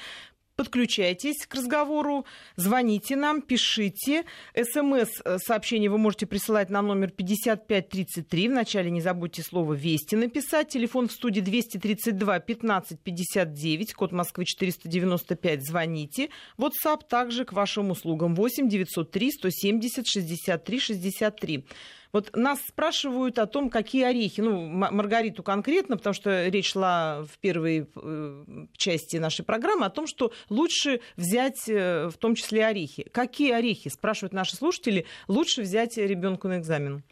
[0.58, 4.24] Подключайтесь к разговору, звоните нам, пишите.
[4.56, 8.48] СМС-сообщение э, вы можете присылать на номер 5533.
[8.48, 10.70] Вначале не забудьте слово «Вести» написать.
[10.70, 15.64] Телефон в студии 232 15 59, код Москвы 495.
[15.64, 16.30] Звоните.
[16.58, 21.64] WhatsApp также к вашим услугам 8 903 170 63 63.
[22.12, 27.38] Вот нас спрашивают о том, какие орехи, ну, Маргариту конкретно, потому что речь шла в
[27.38, 28.44] первой э,
[28.76, 33.04] части нашей программы о том, что лучше взять э, в том числе орехи.
[33.12, 37.02] Какие орехи, спрашивают наши слушатели, лучше взять ребенку на экзамен?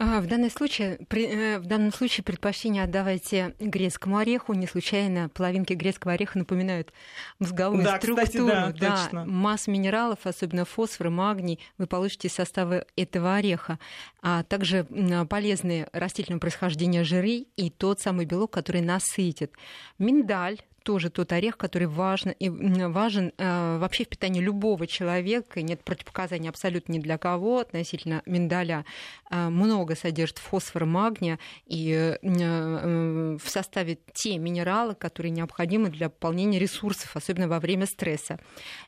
[0.00, 4.54] А, в, данном случае, при, э, в данном случае предпочтение отдавайте грецкому ореху.
[4.54, 6.92] Не случайно половинки грецкого ореха напоминают
[7.40, 8.24] мозговую да, структуру.
[8.24, 9.24] Кстати, да, да, точно.
[9.24, 13.80] масс минералов, особенно фосфор, магний, вы получите из состава этого ореха.
[14.22, 14.84] А также
[15.28, 19.52] полезные растительного происхождения жиры и тот самый белок, который насытит.
[19.98, 25.62] Миндаль тоже тот орех, который важен, и важен э, вообще в питании любого человека.
[25.62, 28.84] Нет противопоказаний абсолютно ни для кого относительно миндаля.
[29.30, 36.08] Э, много содержит фосфора, магния и э, э, в составе те минералы, которые необходимы для
[36.08, 38.38] пополнения ресурсов, особенно во время стресса.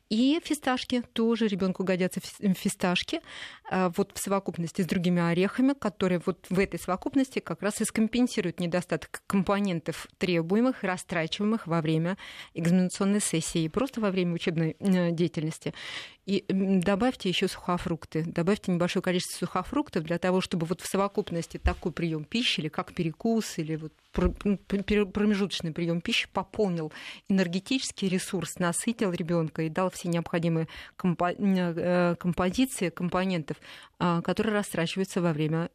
[0.09, 3.21] И фисташки тоже ребенку годятся фисташки
[3.71, 7.85] э, вот в совокупности с другими орехами, которые вот в этой совокупности как раз и
[7.85, 12.17] скомпенсируют недостаток компонентов требуемых, растрачиваемых во время
[12.55, 15.75] экзаменационной сессии, просто во время учебной э, деятельности.
[16.27, 21.93] И добавьте еще сухофрукты, добавьте небольшое количество сухофруктов для того, чтобы вот в совокупности такой
[21.93, 26.93] прием пищи или как перекус или вот промежуточный прием пищи пополнил
[27.29, 30.69] энергетический ресурс, насытил ребенка и дал все необходимые
[31.03, 33.57] э, композиции компонентов,
[33.99, 35.71] а, которые растрачиваются во время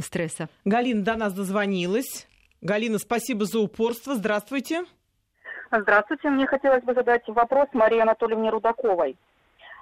[0.00, 0.48] стресса.
[0.64, 2.26] Галина до нас дозвонилась.
[2.60, 4.14] Галина, спасибо за упорство.
[4.14, 4.84] Здравствуйте.
[5.70, 6.30] Здравствуйте.
[6.30, 9.18] Мне хотелось бы задать вопрос Марии Анатольевне Рудаковой.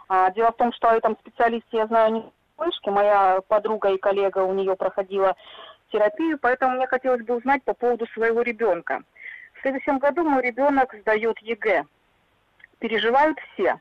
[0.08, 2.88] А, дело в том, что о этом специалисте я знаю не слышки.
[2.88, 5.36] Моя подруга и коллега у нее проходила
[5.92, 9.04] терапию, поэтому мне хотелось бы узнать по поводу своего ребенка.
[9.54, 11.84] В следующем году мой ребенок сдает ЕГЭ.
[12.80, 13.80] Переживают все.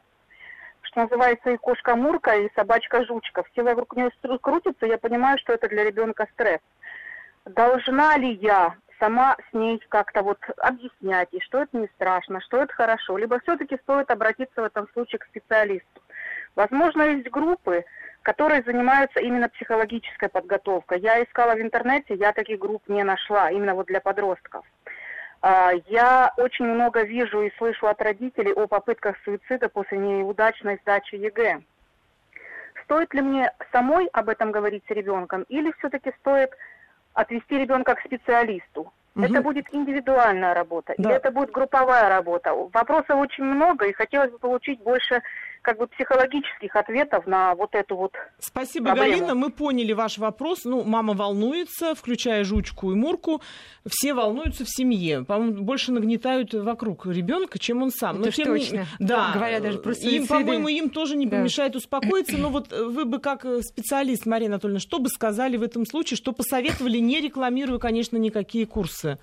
[0.81, 3.43] Что называется и кошка Мурка, и собачка Жучка.
[3.51, 6.61] Все вокруг нее крутятся, я понимаю, что это для ребенка стресс.
[7.45, 12.58] Должна ли я сама с ней как-то вот объяснять ей, что это не страшно, что
[12.58, 16.01] это хорошо, либо все-таки стоит обратиться в этом случае к специалисту.
[16.55, 17.84] Возможно, есть группы,
[18.21, 20.99] которые занимаются именно психологической подготовкой.
[20.99, 24.65] Я искала в интернете, я таких групп не нашла, именно вот для подростков.
[25.41, 31.15] А, я очень много вижу и слышу от родителей о попытках суицида после неудачной сдачи
[31.15, 31.62] ЕГЭ.
[32.84, 36.49] Стоит ли мне самой об этом говорить с ребенком, или все-таки стоит
[37.15, 38.93] отвести ребенка к специалисту.
[39.15, 39.25] Угу.
[39.25, 41.10] Это будет индивидуальная работа, да.
[41.10, 42.54] или это будет групповая работа.
[42.54, 45.21] Вопросов очень много, и хотелось бы получить больше
[45.65, 49.12] как бы психологических ответов на вот эту вот Спасибо, проблему.
[49.12, 49.36] Галина.
[49.36, 50.63] Мы поняли ваш вопрос.
[50.63, 53.41] Ну, мама волнуется, включая жучку и мурку.
[53.88, 55.23] Все волнуются в семье.
[55.23, 58.17] По-моему, больше нагнетают вокруг ребенка, чем он сам.
[58.17, 58.88] Это Но, тем точно.
[58.99, 59.08] Не...
[59.08, 59.32] Да.
[59.34, 61.38] Говорят даже про Им, по-моему, им тоже не да.
[61.38, 62.38] помешает успокоиться.
[62.38, 66.17] Но вот вы бы как специалист, Мария Анатольевна, что бы сказали в этом случае?
[66.17, 69.17] Что посоветовали, не рекламируя, конечно, никакие курсы?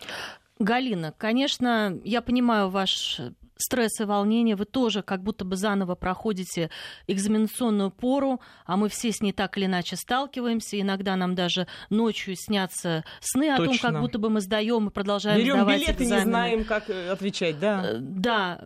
[0.58, 3.20] Галина, конечно, я понимаю ваш
[3.62, 6.70] стресс и волнение, вы тоже как будто бы заново проходите
[7.06, 10.80] экзаменационную пору, а мы все с ней так или иначе сталкиваемся.
[10.80, 15.38] Иногда нам даже ночью снятся сны о том, как будто бы мы сдаем и продолжаем
[15.38, 16.24] Берем сдавать билеты, экзамены.
[16.24, 17.82] не знаем, как э, отвечать, да?
[17.84, 18.60] Э, да,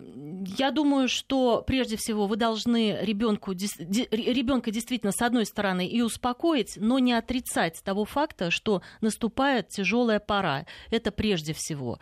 [0.57, 6.73] я думаю, что прежде всего вы должны ребенку, ребенка действительно с одной стороны и успокоить,
[6.77, 10.65] но не отрицать того факта, что наступает тяжелая пора.
[10.89, 11.99] Это прежде всего.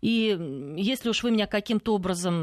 [0.00, 2.33] И если уж вы меня каким-то образом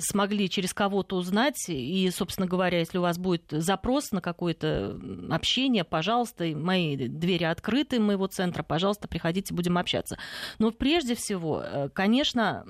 [0.00, 4.98] смогли через кого-то узнать, и, собственно говоря, если у вас будет запрос на какое-то
[5.30, 10.18] общение, пожалуйста, мои двери открыты моего центра, пожалуйста, приходите, будем общаться.
[10.58, 12.64] Но прежде всего, э, конечно,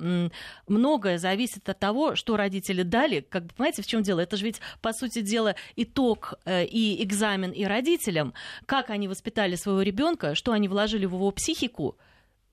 [0.66, 3.20] многое зависит от того, что родители дали.
[3.20, 4.20] Как бы, понимаете, в чем дело?
[4.20, 8.34] Это же ведь, по сути дела, итог э, и экзамен и родителям,
[8.66, 11.96] как они воспитали своего ребенка, что они вложили в его психику,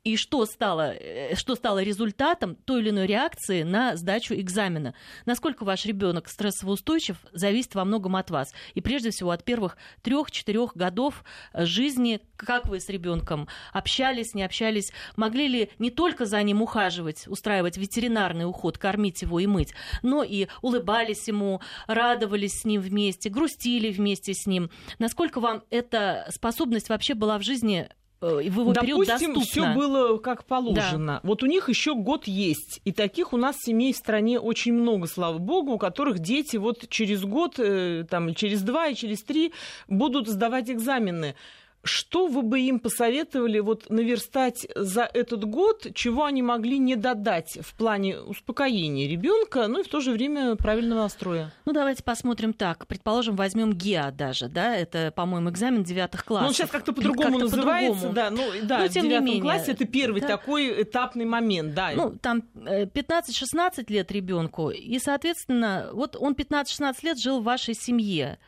[0.06, 4.94] и что стало, э, что стало результатом той или иной реакции на сдачу экзамена.
[5.26, 8.54] Насколько ваш ребенок стрессоустойчив, зависит во многом от вас.
[8.76, 14.94] И прежде всего от первых трех-четырех годов жизни, как вы с ребенком общались, не общались,
[15.16, 20.24] могли ли не только за ним ухаживать, устраивать ветеринарный уход, кормить его и мыть, но
[20.24, 24.70] и улыбались ему, радовались с ним вместе, грустили вместе с ним.
[25.00, 27.90] Насколько вам эта способность вообще была в жизни
[28.22, 31.14] в его Допустим, все было как положено.
[31.14, 31.20] Да.
[31.24, 32.82] Вот у них еще год есть.
[32.86, 36.90] И таких у нас семей в стране очень много, слава богу, у которых дети вот
[36.90, 39.54] через год, э, там, через два и через три
[39.88, 41.36] будут сдавать экзамены
[41.86, 47.60] Что вы бы им посоветовали вот наверстать за этот год, чего они могли не додать
[47.62, 51.52] в плане успокоения ребенка, ну и в то же время правильного настроя?
[51.66, 52.88] Ну, давайте посмотрим так.
[52.88, 56.42] Предположим, возьмем ГИА даже, да, это, по-моему, экзамен девятых классов.
[56.44, 58.16] Ну, он сейчас как-то по-другому как называется, по-другому.
[58.16, 60.28] да, ну, да, Но, тем в девятом классе это первый да.
[60.28, 61.92] такой этапный момент, да.
[61.96, 67.76] Ну, там 15-16 э, лет ребенку, и, соответственно, вот он 15-16 лет жил в вашей
[67.76, 68.40] семье.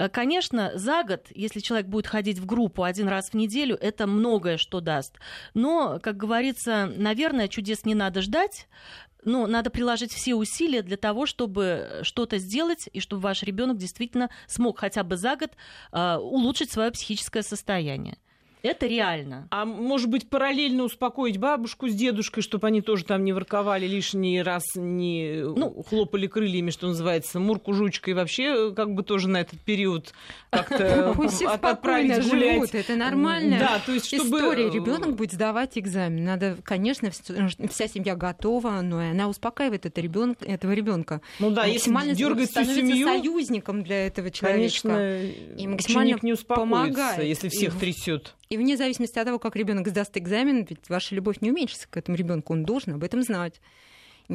[0.00, 4.06] Э, конечно, за год, если человек будет ходить в группу один раз в неделю, это
[4.06, 5.18] многое что даст.
[5.52, 8.66] Но, как говорится, наверное, чудес не надо ждать.
[9.22, 14.30] Но надо приложить все усилия для того, чтобы что-то сделать, и чтобы ваш ребенок действительно
[14.46, 15.50] смог хотя бы за год
[15.92, 18.16] э, улучшить свое психическое состояние.
[18.62, 19.48] Это реально.
[19.50, 24.42] А может быть, параллельно успокоить бабушку с дедушкой, чтобы они тоже там не ворковали лишний
[24.42, 29.60] раз, не ну, хлопали крыльями, что называется, мурку жучкой вообще как бы тоже на этот
[29.60, 30.12] период
[30.50, 31.10] как-то
[31.62, 32.74] отправить гулять.
[32.74, 33.58] Это нормально.
[33.58, 34.38] Да, то есть чтобы...
[34.38, 34.68] История.
[34.68, 36.24] Э, Ребенок будет сдавать экзамен.
[36.24, 41.20] Надо, конечно, вся семья готова, но она успокаивает это ребенок, этого ребенка.
[41.38, 43.06] Ну да, если дергает всю семью...
[43.06, 44.60] союзником для этого человека.
[44.60, 45.22] Конечно,
[45.56, 48.34] и максимально не успокоится, если всех трясет.
[48.50, 51.96] И вне зависимости от того, как ребенок сдаст экзамен, ведь ваша любовь не уменьшится к
[51.96, 53.60] этому ребенку, он должен об этом знать.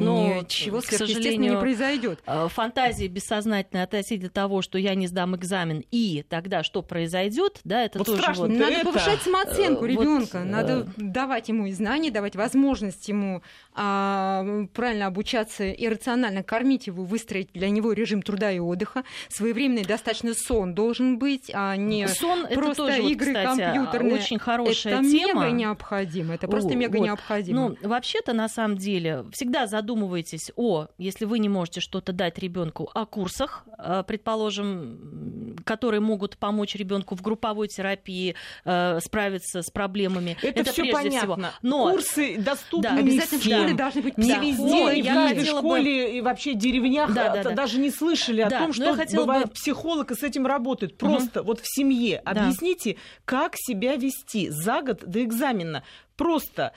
[0.04, 2.20] Но ничего, к сожалению, не произойдет.
[2.26, 7.84] Э, фантазии бессознательной относительно того, что я не сдам экзамен, и тогда что произойдет, да,
[7.84, 8.46] это вот тоже страшно.
[8.46, 8.52] Вот...
[8.52, 8.84] Надо это...
[8.84, 10.48] повышать самооценку э, ребенка, вот...
[10.48, 13.42] надо давать ему и знания, давать возможность ему
[13.74, 19.04] а, правильно обучаться и рационально кормить его, выстроить для него режим труда и отдыха.
[19.28, 24.14] Своевременный достаточно сон должен быть, а не сон просто это тоже, игры вот, кстати, компьютерные.
[24.14, 25.44] Очень хорошая это тема.
[25.44, 26.34] мега необходимо.
[26.34, 27.04] Это просто О, мега вот.
[27.04, 27.76] необходимо.
[27.80, 32.90] Ну, вообще-то, на самом деле, всегда задумывайтесь о, если вы не можете что-то дать ребенку,
[32.92, 40.36] о курсах, э, предположим, которые могут помочь ребенку в групповой терапии э, справиться с проблемами.
[40.42, 41.18] Это, это все понятно.
[41.20, 41.38] Всего.
[41.62, 46.16] Но курсы доступны да, обязательно школе должны быть Не везде, и в каждой школе, бы...
[46.16, 47.50] и вообще деревнях да, да, да.
[47.52, 49.52] даже не слышали о да, том, что бывает бы...
[49.52, 50.98] психолог и с этим работает.
[50.98, 51.48] Просто угу.
[51.48, 55.84] вот в семье объясните, как себя вести за год до экзамена.
[56.16, 56.72] Просто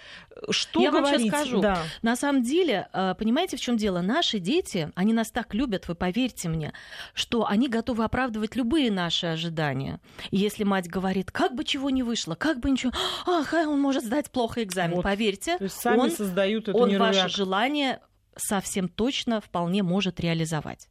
[0.50, 1.12] что Я говорить?
[1.12, 1.62] вам сейчас скажу.
[1.62, 1.84] Да.
[2.02, 4.02] На самом деле, э, понимаете, в чем дело?
[4.02, 6.74] Наши дети, они нас так любят, вы поверьте мне,
[7.14, 10.00] что они готовы оправдывать любые наши ожидания.
[10.32, 12.92] И если мать говорит, как бы чего не вышло, как бы ничего,
[13.26, 15.04] ах, он может сдать плохо экзамен, вот.
[15.04, 18.00] поверьте, То есть сами он, создают эту он ваше желание
[18.36, 20.90] совсем точно вполне может реализовать.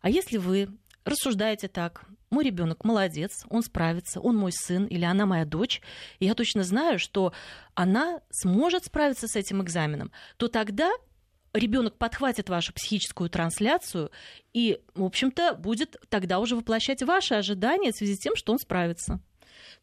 [0.00, 0.68] А если вы
[1.04, 2.04] рассуждаете так,
[2.34, 5.80] мой ребенок молодец, он справится, он мой сын или она моя дочь,
[6.18, 7.32] и я точно знаю, что
[7.74, 10.90] она сможет справиться с этим экзаменом, то тогда
[11.54, 14.10] ребенок подхватит вашу психическую трансляцию
[14.52, 18.58] и, в общем-то, будет тогда уже воплощать ваши ожидания в связи с тем, что он
[18.58, 19.20] справится.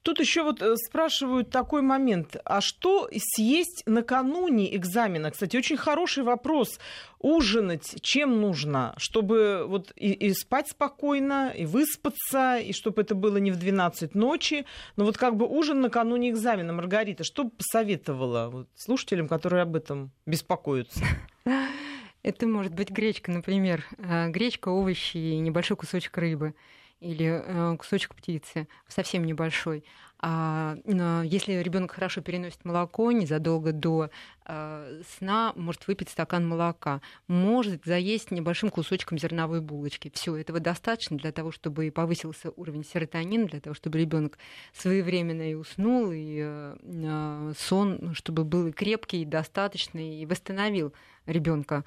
[0.03, 2.35] Тут еще вот э, спрашивают такой момент.
[2.43, 5.31] А что съесть накануне экзамена?
[5.31, 6.79] Кстати, очень хороший вопрос.
[7.19, 8.95] Ужинать чем нужно?
[8.97, 14.15] Чтобы вот и, и спать спокойно, и выспаться, и чтобы это было не в 12
[14.15, 14.65] ночи.
[14.95, 16.73] Но вот как бы ужин накануне экзамена.
[16.73, 21.03] Маргарита, что бы посоветовала вот, слушателям, которые об этом беспокоятся?
[22.23, 23.85] Это может быть гречка, например.
[23.97, 26.55] Э, гречка, овощи и небольшой кусочек рыбы
[27.01, 29.83] или э, кусочек птицы, совсем небольшой.
[30.23, 34.11] А, если ребенок хорошо переносит молоко, незадолго до
[34.45, 40.11] э, сна может выпить стакан молока, может заесть небольшим кусочком зерновой булочки.
[40.13, 44.37] Все этого достаточно для того, чтобы повысился уровень серотонина, для того, чтобы ребенок
[44.73, 50.93] своевременно и уснул, и э, сон, чтобы был крепкий, и достаточный, и восстановил
[51.25, 51.83] ребенка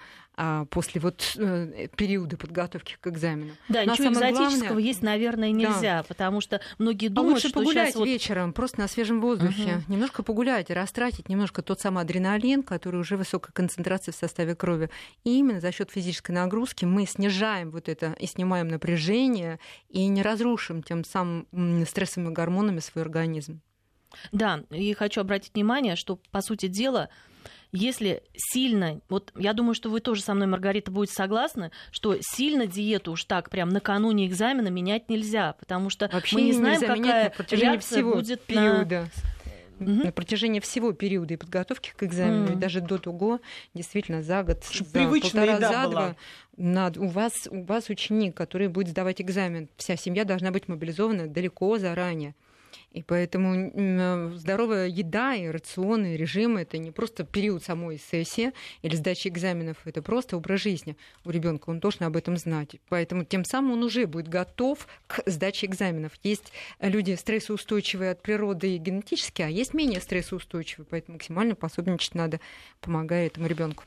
[0.70, 3.52] после вот э, периода подготовки к экзамену.
[3.68, 4.82] Да, Но ничего экзотического главное...
[4.82, 6.02] есть, наверное, нельзя, да.
[6.02, 8.06] потому что многие думают, а лучше что погулять вот...
[8.06, 9.92] вечером, просто на свежем воздухе, угу.
[9.92, 14.90] немножко погулять, растратить немножко тот самый адреналин, который уже высокая концентрация в составе крови.
[15.22, 20.22] И именно за счет физической нагрузки мы снижаем вот это и снимаем напряжение и не
[20.22, 21.46] разрушим тем самым
[21.86, 23.60] стрессовыми гормонами свой организм.
[24.32, 27.08] Да, и хочу обратить внимание, что, по сути дела,
[27.74, 32.66] если сильно, вот я думаю, что вы тоже со мной, Маргарита, будете согласны, что сильно
[32.66, 37.34] диету уж так прям накануне экзамена менять нельзя, потому что Вообще мы не знаем, какая
[37.36, 39.08] на реакция всего будет периода.
[39.80, 40.04] На...
[40.04, 42.52] на протяжении всего периода и подготовки к экзамену, mm.
[42.52, 43.40] и даже до того,
[43.74, 46.16] действительно, за год, Чтобы за полтора, за два,
[46.56, 51.26] над, у, вас, у вас ученик, который будет сдавать экзамен, вся семья должна быть мобилизована
[51.26, 52.36] далеко заранее.
[52.94, 58.52] И поэтому здоровая еда и рационы, и режимы это не просто период самой сессии
[58.82, 61.70] или сдачи экзаменов, это просто образ жизни у ребенка.
[61.70, 62.76] Он должен об этом знать.
[62.88, 66.12] Поэтому тем самым он уже будет готов к сдаче экзаменов.
[66.22, 70.86] Есть люди стрессоустойчивые от природы и генетически, а есть менее стрессоустойчивые.
[70.88, 72.38] Поэтому максимально пособничать надо,
[72.80, 73.82] помогая этому ребенку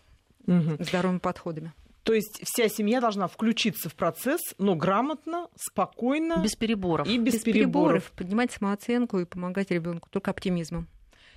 [0.47, 0.83] угу.
[0.83, 1.71] здоровыми подходами.
[2.07, 6.37] То есть вся семья должна включиться в процесс, но грамотно, спокойно.
[6.41, 7.05] Без переборов.
[7.05, 7.63] И без, без переборов.
[7.65, 8.11] переборов.
[8.13, 10.87] Поднимать самооценку и помогать ребенку только оптимизмом.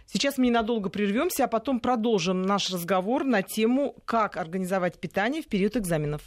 [0.06, 5.48] Сейчас мы ненадолго прервемся, а потом продолжим наш разговор на тему, как организовать питание в
[5.48, 6.22] период экзаменов.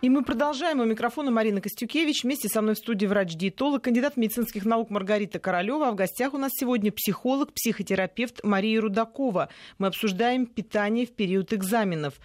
[0.00, 0.78] И мы продолжаем.
[0.78, 2.22] У микрофона Марина Костюкевич.
[2.22, 5.88] Вместе со мной в студии врач-диетолог, кандидат медицинских наук Маргарита Королева.
[5.88, 9.48] А в гостях у нас сегодня психолог, психотерапевт Мария Рудакова.
[9.78, 12.20] Мы обсуждаем питание в период экзаменов.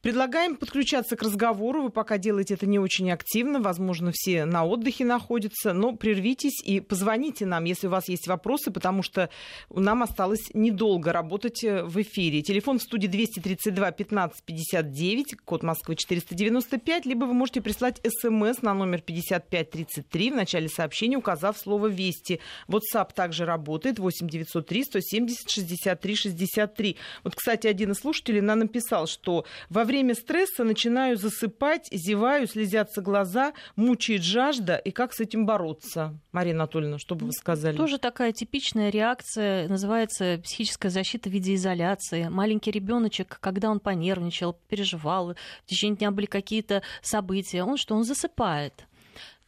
[0.00, 1.82] Предлагаем подключаться к разговору.
[1.82, 3.60] Вы пока делаете это не очень активно.
[3.60, 5.72] Возможно, все на отдыхе находятся.
[5.72, 9.28] Но прервитесь и позвоните нам, если у вас есть вопросы, потому что
[9.74, 12.42] нам осталось недолго работать э, в эфире.
[12.42, 18.74] Телефон в студии 232 15 59, код Москвы 495, либо вы можете прислать смс на
[18.74, 22.38] номер 5533 в начале сообщения, указав слово «Вести».
[22.68, 26.96] WhatsApp также работает 8 903 170 63 63.
[27.24, 33.00] Вот, кстати, один из слушателей нам написал, что во время стресса начинаю засыпать, зеваю, слезятся
[33.00, 34.76] глаза, мучает жажда.
[34.76, 36.16] И как с этим бороться?
[36.30, 37.76] Марина Анатольевна, что бы вы сказали?
[37.76, 42.28] Тоже такая типичная реакция, называется психическая защита в виде изоляции.
[42.28, 45.34] Маленький ребеночек, когда он понервничал, переживал,
[45.64, 48.84] в течение дня были какие-то события, он что, он засыпает.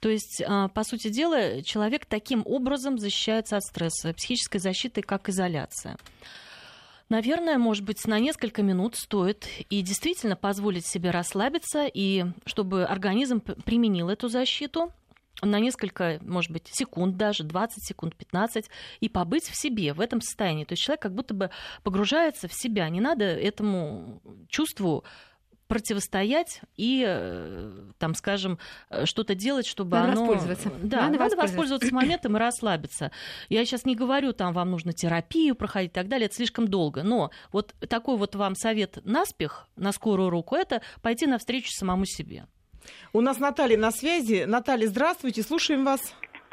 [0.01, 4.15] То есть, а, по сути дела, человек таким образом защищается от стресса.
[4.15, 5.97] Психической защиты как изоляция.
[7.11, 13.41] Наверное, может быть, на несколько минут стоит и действительно позволить себе расслабиться, и чтобы организм
[13.41, 14.93] применил эту защиту,
[15.43, 18.67] на несколько, может быть, секунд даже, 20 секунд, 15,
[19.01, 20.65] и побыть в себе, в этом состоянии.
[20.65, 21.51] То есть человек как будто бы
[21.83, 22.89] погружается в себя.
[22.89, 25.03] Не надо этому чувству
[25.71, 28.59] противостоять и, э, там, скажем,
[28.91, 30.25] э, что-то делать, чтобы надо оно...
[30.25, 30.69] Воспользоваться.
[30.69, 31.47] Да, надо, надо воспользоваться.
[31.47, 33.13] воспользоваться моментом и расслабиться.
[33.49, 37.05] Я сейчас не говорю, там, вам нужно терапию проходить и так далее, это слишком долго.
[37.05, 42.47] Но вот такой вот вам совет наспех, на скорую руку, это пойти навстречу самому себе.
[43.13, 44.47] У нас Наталья на связи.
[44.49, 46.01] Наталья, здравствуйте, слушаем вас.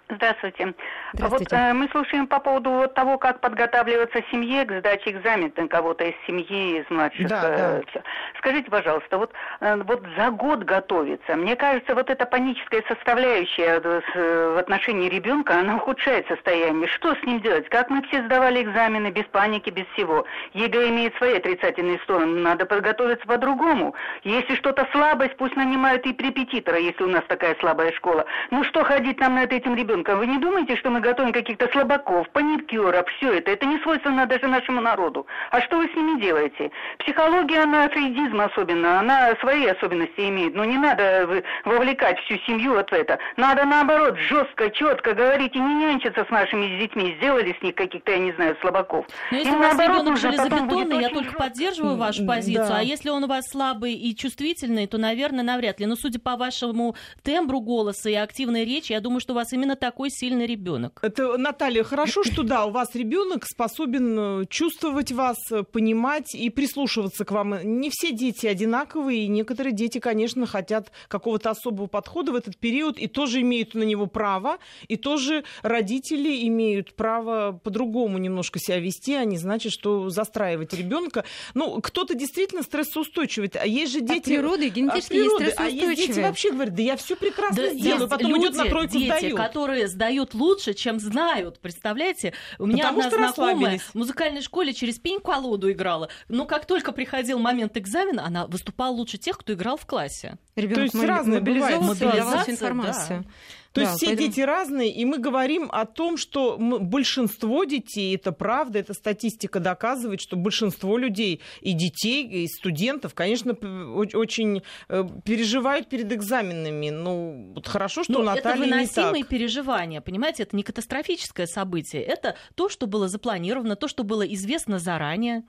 [0.09, 0.73] Здравствуйте.
[1.15, 6.05] Вот э, мы слушаем по поводу вот того, как подготавливаться семье к сдаче экзамена кого-то
[6.05, 7.27] из семьи, из младших.
[7.27, 8.01] Да, э, да.
[8.37, 14.53] Скажите, пожалуйста, вот, э, вот за год готовиться, мне кажется, вот эта паническая составляющая э,
[14.55, 16.87] в отношении ребенка, она ухудшает состояние.
[16.87, 17.67] Что с ним делать?
[17.67, 20.25] Как мы все сдавали экзамены без паники, без всего?
[20.53, 23.93] ЕГЭ имеет свои отрицательные стороны, надо подготовиться по-другому.
[24.23, 28.25] Если что-то слабость, пусть нанимают и репетитора, если у нас такая слабая школа.
[28.51, 29.96] Ну что ходить нам над этим ребенком?
[30.05, 33.51] Вы не думаете, что мы готовим каких-то слабаков, паникеров, все это.
[33.51, 35.25] Это не свойственно даже нашему народу.
[35.51, 36.71] А что вы с ними делаете?
[36.99, 40.55] Психология, она, фрейдизм особенно, она свои особенности имеет.
[40.55, 43.19] Но не надо вовлекать всю семью вот в это.
[43.37, 47.15] Надо наоборот, жестко, четко говорить и не нянчиться с нашими детьми.
[47.17, 49.05] Сделали с них каких-то, я не знаю, слабаков.
[49.31, 52.67] Но если и у вас ребенок железобетонный, я только поддерживаю вашу позицию.
[52.67, 52.77] Да.
[52.79, 55.85] А если он у вас слабый и чувствительный, то, наверное, навряд ли.
[55.85, 59.75] Но судя по вашему тембру голоса и активной речи, я думаю, что у вас именно
[59.87, 60.99] такой сильный ребенок.
[61.01, 66.49] Это, Наталья, хорошо, что да, у вас ребенок способен э, чувствовать вас, э, понимать и
[66.49, 67.55] прислушиваться к вам.
[67.63, 72.99] Не все дети одинаковые, и некоторые дети, конечно, хотят какого-то особого подхода в этот период
[72.99, 74.57] и тоже имеют на него право,
[74.89, 81.23] и тоже родители имеют право по-другому немножко себя вести, а не значит, что застраивать ребенка.
[81.53, 84.17] Ну, кто-то действительно стрессоустойчивый, а есть же дети...
[84.17, 87.73] От природы, генетически от природы, а есть дети вообще говорят, да я все прекрасно да
[87.73, 89.37] сделаю, потом люди, идет на тройку дети, сдают.
[89.37, 91.59] которые сдают лучше, чем знают.
[91.59, 92.33] Представляете?
[92.57, 96.09] У меня Потому одна знакомая в музыкальной школе через пень-колоду играла.
[96.27, 100.37] Но как только приходил момент экзамена, она выступала лучше тех, кто играл в классе.
[100.55, 101.81] Ребенок То есть разные бывает.
[101.81, 103.19] Мобилизация, информация.
[103.19, 103.25] Да.
[103.71, 104.27] То да, есть все поэтому...
[104.27, 110.21] дети разные, и мы говорим о том, что большинство детей, это правда, эта статистика доказывает,
[110.21, 116.89] что большинство людей, и детей, и студентов, конечно, очень э, переживают перед экзаменами.
[116.89, 119.29] Ну, вот хорошо, что Но у Натальи это выносимые не так.
[119.29, 124.79] переживания, понимаете, это не катастрофическое событие, это то, что было запланировано, то, что было известно
[124.79, 125.43] заранее.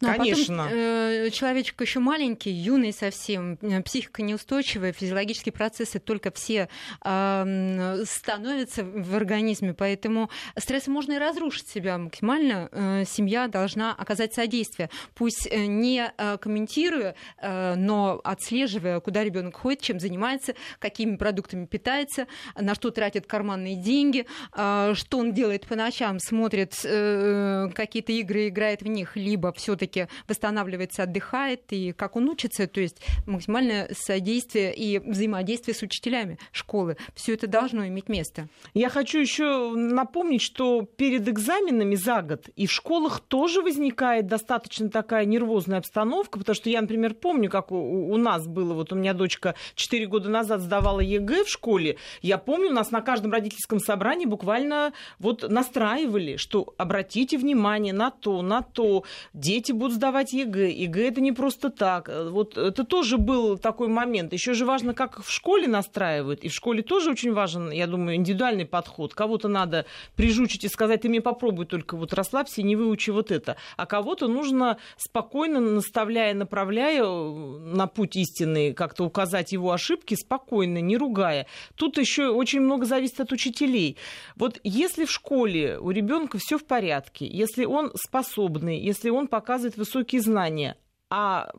[0.00, 0.62] Ну, Конечно.
[0.62, 6.68] А потом, э, человечек еще маленький, юный совсем, э, психика неустойчивая, физиологические процессы только все
[7.04, 12.68] э, становятся в организме, поэтому стресс можно и разрушить себя максимально.
[12.70, 19.56] Э, семья должна оказать содействие, пусть э, не э, комментируя, э, но отслеживая, куда ребенок
[19.56, 24.26] ходит, чем занимается, какими продуктами питается, на что тратит карманные деньги,
[24.56, 29.87] э, что он делает по ночам, смотрит э, какие-то игры, играет в них, либо все-таки
[29.88, 36.38] все-таки восстанавливается, отдыхает, и как он учится, то есть максимальное содействие и взаимодействие с учителями
[36.52, 36.96] школы.
[37.14, 38.48] Все это должно иметь место.
[38.74, 44.90] Я хочу еще напомнить, что перед экзаменами за год и в школах тоже возникает достаточно
[44.90, 49.14] такая нервозная обстановка, потому что я, например, помню, как у, нас было, вот у меня
[49.14, 53.80] дочка 4 года назад сдавала ЕГЭ в школе, я помню, у нас на каждом родительском
[53.80, 60.70] собрании буквально вот настраивали, что обратите внимание на то, на то, дети будут сдавать ЕГЭ.
[60.70, 62.10] ЕГЭ это не просто так.
[62.30, 64.32] Вот это тоже был такой момент.
[64.32, 66.44] Еще же важно, как в школе настраивают.
[66.44, 69.14] И в школе тоже очень важен, я думаю, индивидуальный подход.
[69.14, 73.30] Кого-то надо прижучить и сказать, ты мне попробуй только вот расслабься и не выучи вот
[73.30, 73.56] это.
[73.76, 80.96] А кого-то нужно спокойно, наставляя, направляя на путь истинный, как-то указать его ошибки спокойно, не
[80.96, 81.46] ругая.
[81.76, 83.96] Тут еще очень много зависит от учителей.
[84.36, 89.67] Вот если в школе у ребенка все в порядке, если он способный, если он показывает
[89.68, 90.76] показывает высокие знания,
[91.10, 91.50] а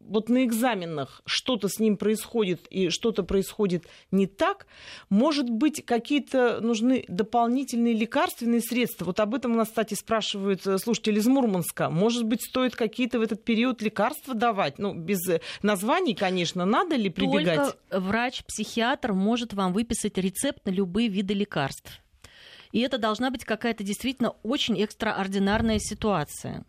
[0.00, 4.66] вот на экзаменах что-то с ним происходит и что-то происходит не так,
[5.10, 9.04] может быть, какие-то нужны дополнительные лекарственные средства.
[9.04, 11.90] Вот об этом у нас, кстати, спрашивают э, слушатели из Мурманска.
[11.90, 14.78] Может быть, стоит какие-то в этот период лекарства давать?
[14.78, 15.20] Ну, без
[15.62, 17.56] названий, конечно, надо ли прибегать?
[17.56, 22.00] Только врач-психиатр может вам выписать рецепт на любые виды лекарств.
[22.72, 26.64] И это должна быть какая-то действительно очень экстраординарная ситуация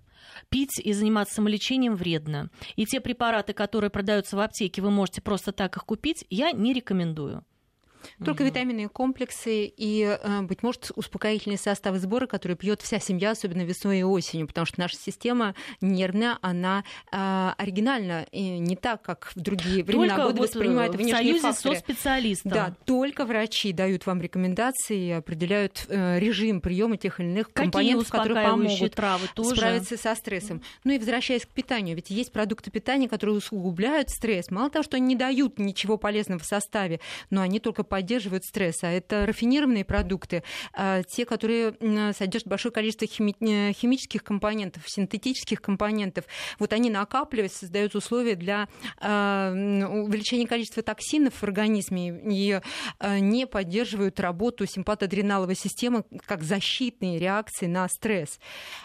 [0.50, 2.50] пить и заниматься самолечением вредно.
[2.76, 6.74] И те препараты, которые продаются в аптеке, вы можете просто так их купить, я не
[6.74, 7.44] рекомендую.
[8.24, 8.50] Только угу.
[8.50, 14.00] витаминные комплексы и, э, быть может, успокоительные составы сбора, которые пьет вся семья, особенно весной
[14.00, 19.39] и осенью, потому что наша система нервная, она э, оригинальна, и не так, как в
[19.39, 21.76] другие времена только года вот воспринимает внешние в союзе факторы.
[21.76, 22.52] со специалистом.
[22.52, 27.64] Да, только врачи дают вам рекомендации и определяют э, режим приема тех или иных Какие
[27.64, 29.56] компонентов, которые помогут травы тоже?
[29.56, 30.62] справиться со стрессом.
[30.84, 34.52] Ну и возвращаясь к питанию, ведь есть продукты питания, которые усугубляют стресс.
[34.52, 38.84] Мало того, что они не дают ничего полезного в составе, но они только поддерживают стресс.
[38.84, 41.74] А это рафинированные продукты, а, те, которые
[42.14, 46.26] содержат большое количество хими- э, химических компонентов, синтетических компонентов.
[46.60, 48.68] Вот они накапливаются, создают условия для
[49.00, 52.62] а, увеличения количества токсинов в организме и
[53.00, 58.40] а, не поддерживают работу симпатоадреналовой системы как защитные реакции на стресс.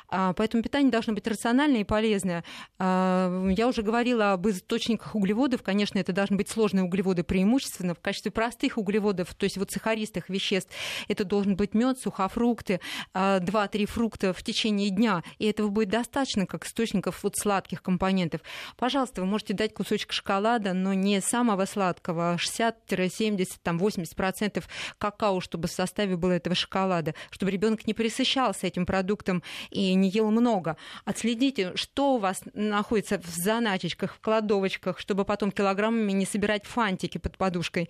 [0.09, 2.45] Поэтому питание должно быть рациональное и полезное.
[2.79, 5.63] Я уже говорила об источниках углеводов.
[5.63, 7.95] Конечно, это должны быть сложные углеводы преимущественно.
[7.95, 10.73] В качестве простых углеводов углеводов, то есть вот сахаристых веществ,
[11.09, 12.81] это должен быть мед, сухофрукты,
[13.15, 18.41] 2-3 а, фрукта в течение дня, и этого будет достаточно как источников вот сладких компонентов.
[18.77, 24.63] Пожалуйста, вы можете дать кусочек шоколада, но не самого сладкого, а 60-70, там 80%
[24.99, 30.09] какао, чтобы в составе было этого шоколада, чтобы ребенок не присыщался этим продуктом и не
[30.09, 30.77] ел много.
[31.05, 37.19] Отследите, что у вас находится в заначечках, в кладовочках, чтобы потом килограммами не собирать фантики
[37.19, 37.89] под подушкой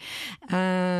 [0.51, 0.94] Э,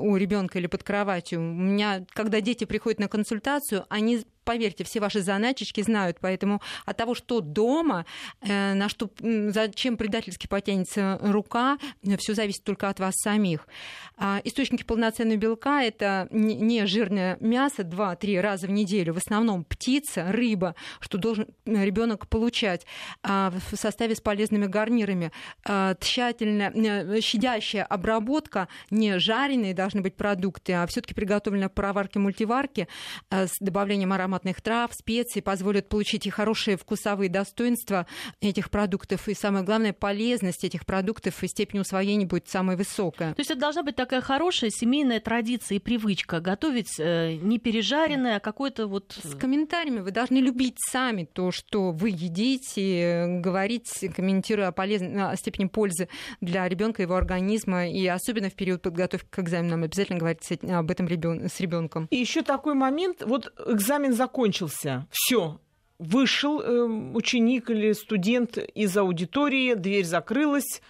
[0.00, 1.40] у ребенка или под кроватью.
[1.40, 6.96] У меня, когда дети приходят на консультацию, они поверьте, все ваши заначечки знают, поэтому от
[6.96, 8.04] того, что дома,
[8.40, 13.68] э, на что, зачем предательски потянется рука, э, все зависит только от вас самих.
[14.16, 20.32] А источники полноценного белка– это не жирное мясо 2-3 раза в неделю, в основном птица,
[20.32, 22.86] рыба, что должен ребенок получать
[23.22, 25.30] а в составе с полезными гарнирами.
[25.64, 31.72] А тщательная, э, щадящая обработка, не жареные должны быть продукты, а все таки приготовленная в
[31.72, 32.88] пароварке-мультиварке
[33.30, 38.06] с добавлением аромата ароматных трав, специй позволят получить и хорошие вкусовые достоинства
[38.40, 43.34] этих продуктов, и самое главное, полезность этих продуктов и степень усвоения будет самая высокая.
[43.34, 48.36] То есть это должна быть такая хорошая семейная традиция и привычка готовить э, не пережаренное,
[48.36, 49.18] а какое-то вот...
[49.22, 50.00] С комментариями.
[50.00, 55.02] Вы должны любить сами то, что вы едите, говорить, комментируя о, полез...
[55.02, 56.08] о степени пользы
[56.40, 59.84] для ребенка его организма, и особенно в период подготовки к экзаменам.
[59.84, 61.48] Обязательно говорить об этом ребен...
[61.48, 62.06] с ребенком.
[62.10, 65.06] И еще такой момент, вот экзамен закончился.
[65.10, 65.58] Все,
[65.98, 66.82] вышел э,
[67.14, 70.82] ученик или студент из аудитории, дверь закрылась,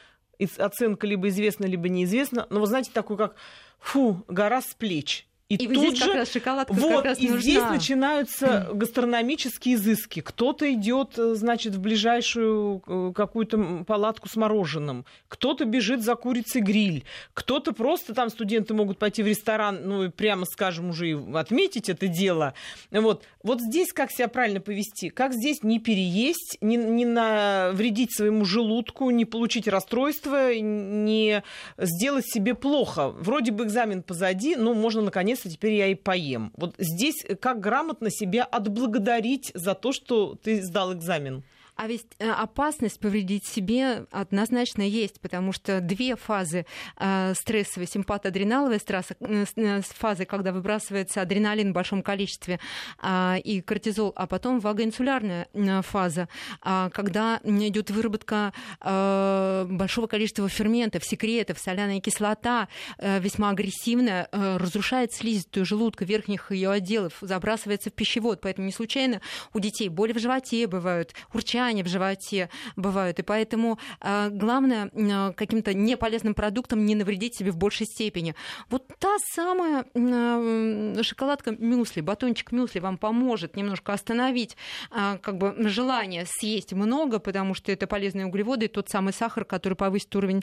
[0.58, 2.48] оценка либо известна, либо неизвестна.
[2.50, 3.36] Но вы знаете, такой как,
[3.78, 5.28] фу, гора с плеч.
[5.50, 7.40] И, и тут же, как раз шоколадка вот, как раз и нужна.
[7.40, 10.20] здесь начинаются гастрономические изыски.
[10.20, 16.60] Кто-то идет, э, значит, в ближайшую э, какую-то палатку с мороженым, кто-то бежит за курицей
[16.60, 17.02] гриль,
[17.34, 21.88] кто-то просто там студенты могут пойти в ресторан, ну и прямо, скажем, уже и отметить
[21.88, 22.54] это дело.
[22.92, 25.08] Вот, вот здесь как себя правильно повести?
[25.08, 31.42] Как здесь не переесть, не, не навредить своему желудку, не получить расстройство, не
[31.76, 33.08] сделать себе плохо?
[33.08, 36.52] Вроде бы экзамен позади, но можно наконец наконец-то теперь я и поем.
[36.56, 41.44] Вот здесь как грамотно себя отблагодарить за то, что ты сдал экзамен?
[41.80, 46.66] А ведь э, опасность повредить себе однозначно есть, потому что две фазы
[46.98, 52.60] э, стрессовой, симпатоадреналовой стресса, э, фазы, когда выбрасывается адреналин в большом количестве
[53.02, 55.48] э, и кортизол, а потом вагоинсулярная
[55.80, 56.28] фаза,
[56.62, 62.68] э, когда идет выработка большого количества ферментов, секретов, соляная кислота
[62.98, 68.40] весьма агрессивная, разрушает слизистую желудка, верхних ее отделов, забрасывается в пищевод.
[68.40, 69.20] Поэтому не случайно
[69.54, 73.18] у детей боли в животе бывают, урчание в животе бывают.
[73.18, 78.34] И поэтому э, главное э, каким-то неполезным продуктом не навредить себе в большей степени.
[78.68, 84.56] Вот та самая э, шоколадка мюсли, батончик мюсли вам поможет немножко остановить
[84.90, 90.14] как бы желание съесть много, потому что это полезные углеводы тот самый сахар, который повысит
[90.16, 90.42] уровень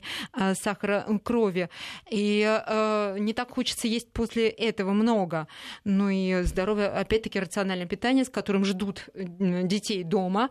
[0.54, 1.68] сахара крови.
[2.10, 2.40] И
[3.18, 5.46] не так хочется есть после этого много.
[5.84, 10.50] Ну и здоровое, опять-таки, рациональное питание, с которым ждут детей дома,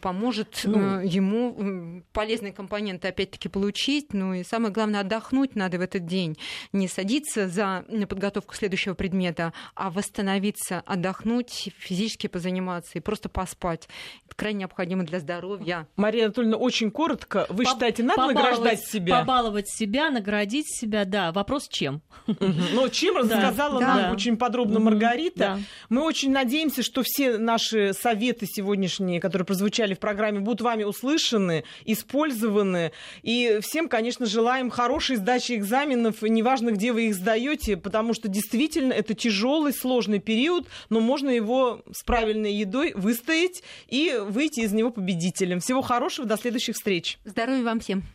[0.00, 4.12] поможет ну, э, ему полезные компоненты опять-таки получить.
[4.12, 6.38] Ну и самое главное, отдохнуть надо в этот день.
[6.72, 13.88] Не садиться за подготовку следующего предмета, а восстановиться, отдохнуть, физически позаниматься и просто поспать.
[14.26, 15.88] Это крайне необходимо для здоровья.
[15.96, 17.46] Мария Анатольевна, очень коротко.
[17.48, 19.20] Вы По- считаете, надо награждать себя?
[19.20, 21.32] Побаловать себя, наградить себя, да.
[21.32, 22.00] Вопрос чем?
[22.26, 25.58] Ну, чем рассказала нам очень подробно Маргарита.
[25.88, 30.84] Мы очень надеемся, что все наши советы сегодняшние, которые прозвучали прозвучали в программе, будут вами
[30.84, 32.92] услышаны, использованы.
[33.22, 38.92] И всем, конечно, желаем хорошей сдачи экзаменов, неважно, где вы их сдаете, потому что действительно
[38.92, 44.90] это тяжелый, сложный период, но можно его с правильной едой выстоять и выйти из него
[44.90, 45.60] победителем.
[45.60, 47.18] Всего хорошего, до следующих встреч.
[47.24, 48.02] Здоровья вам всем.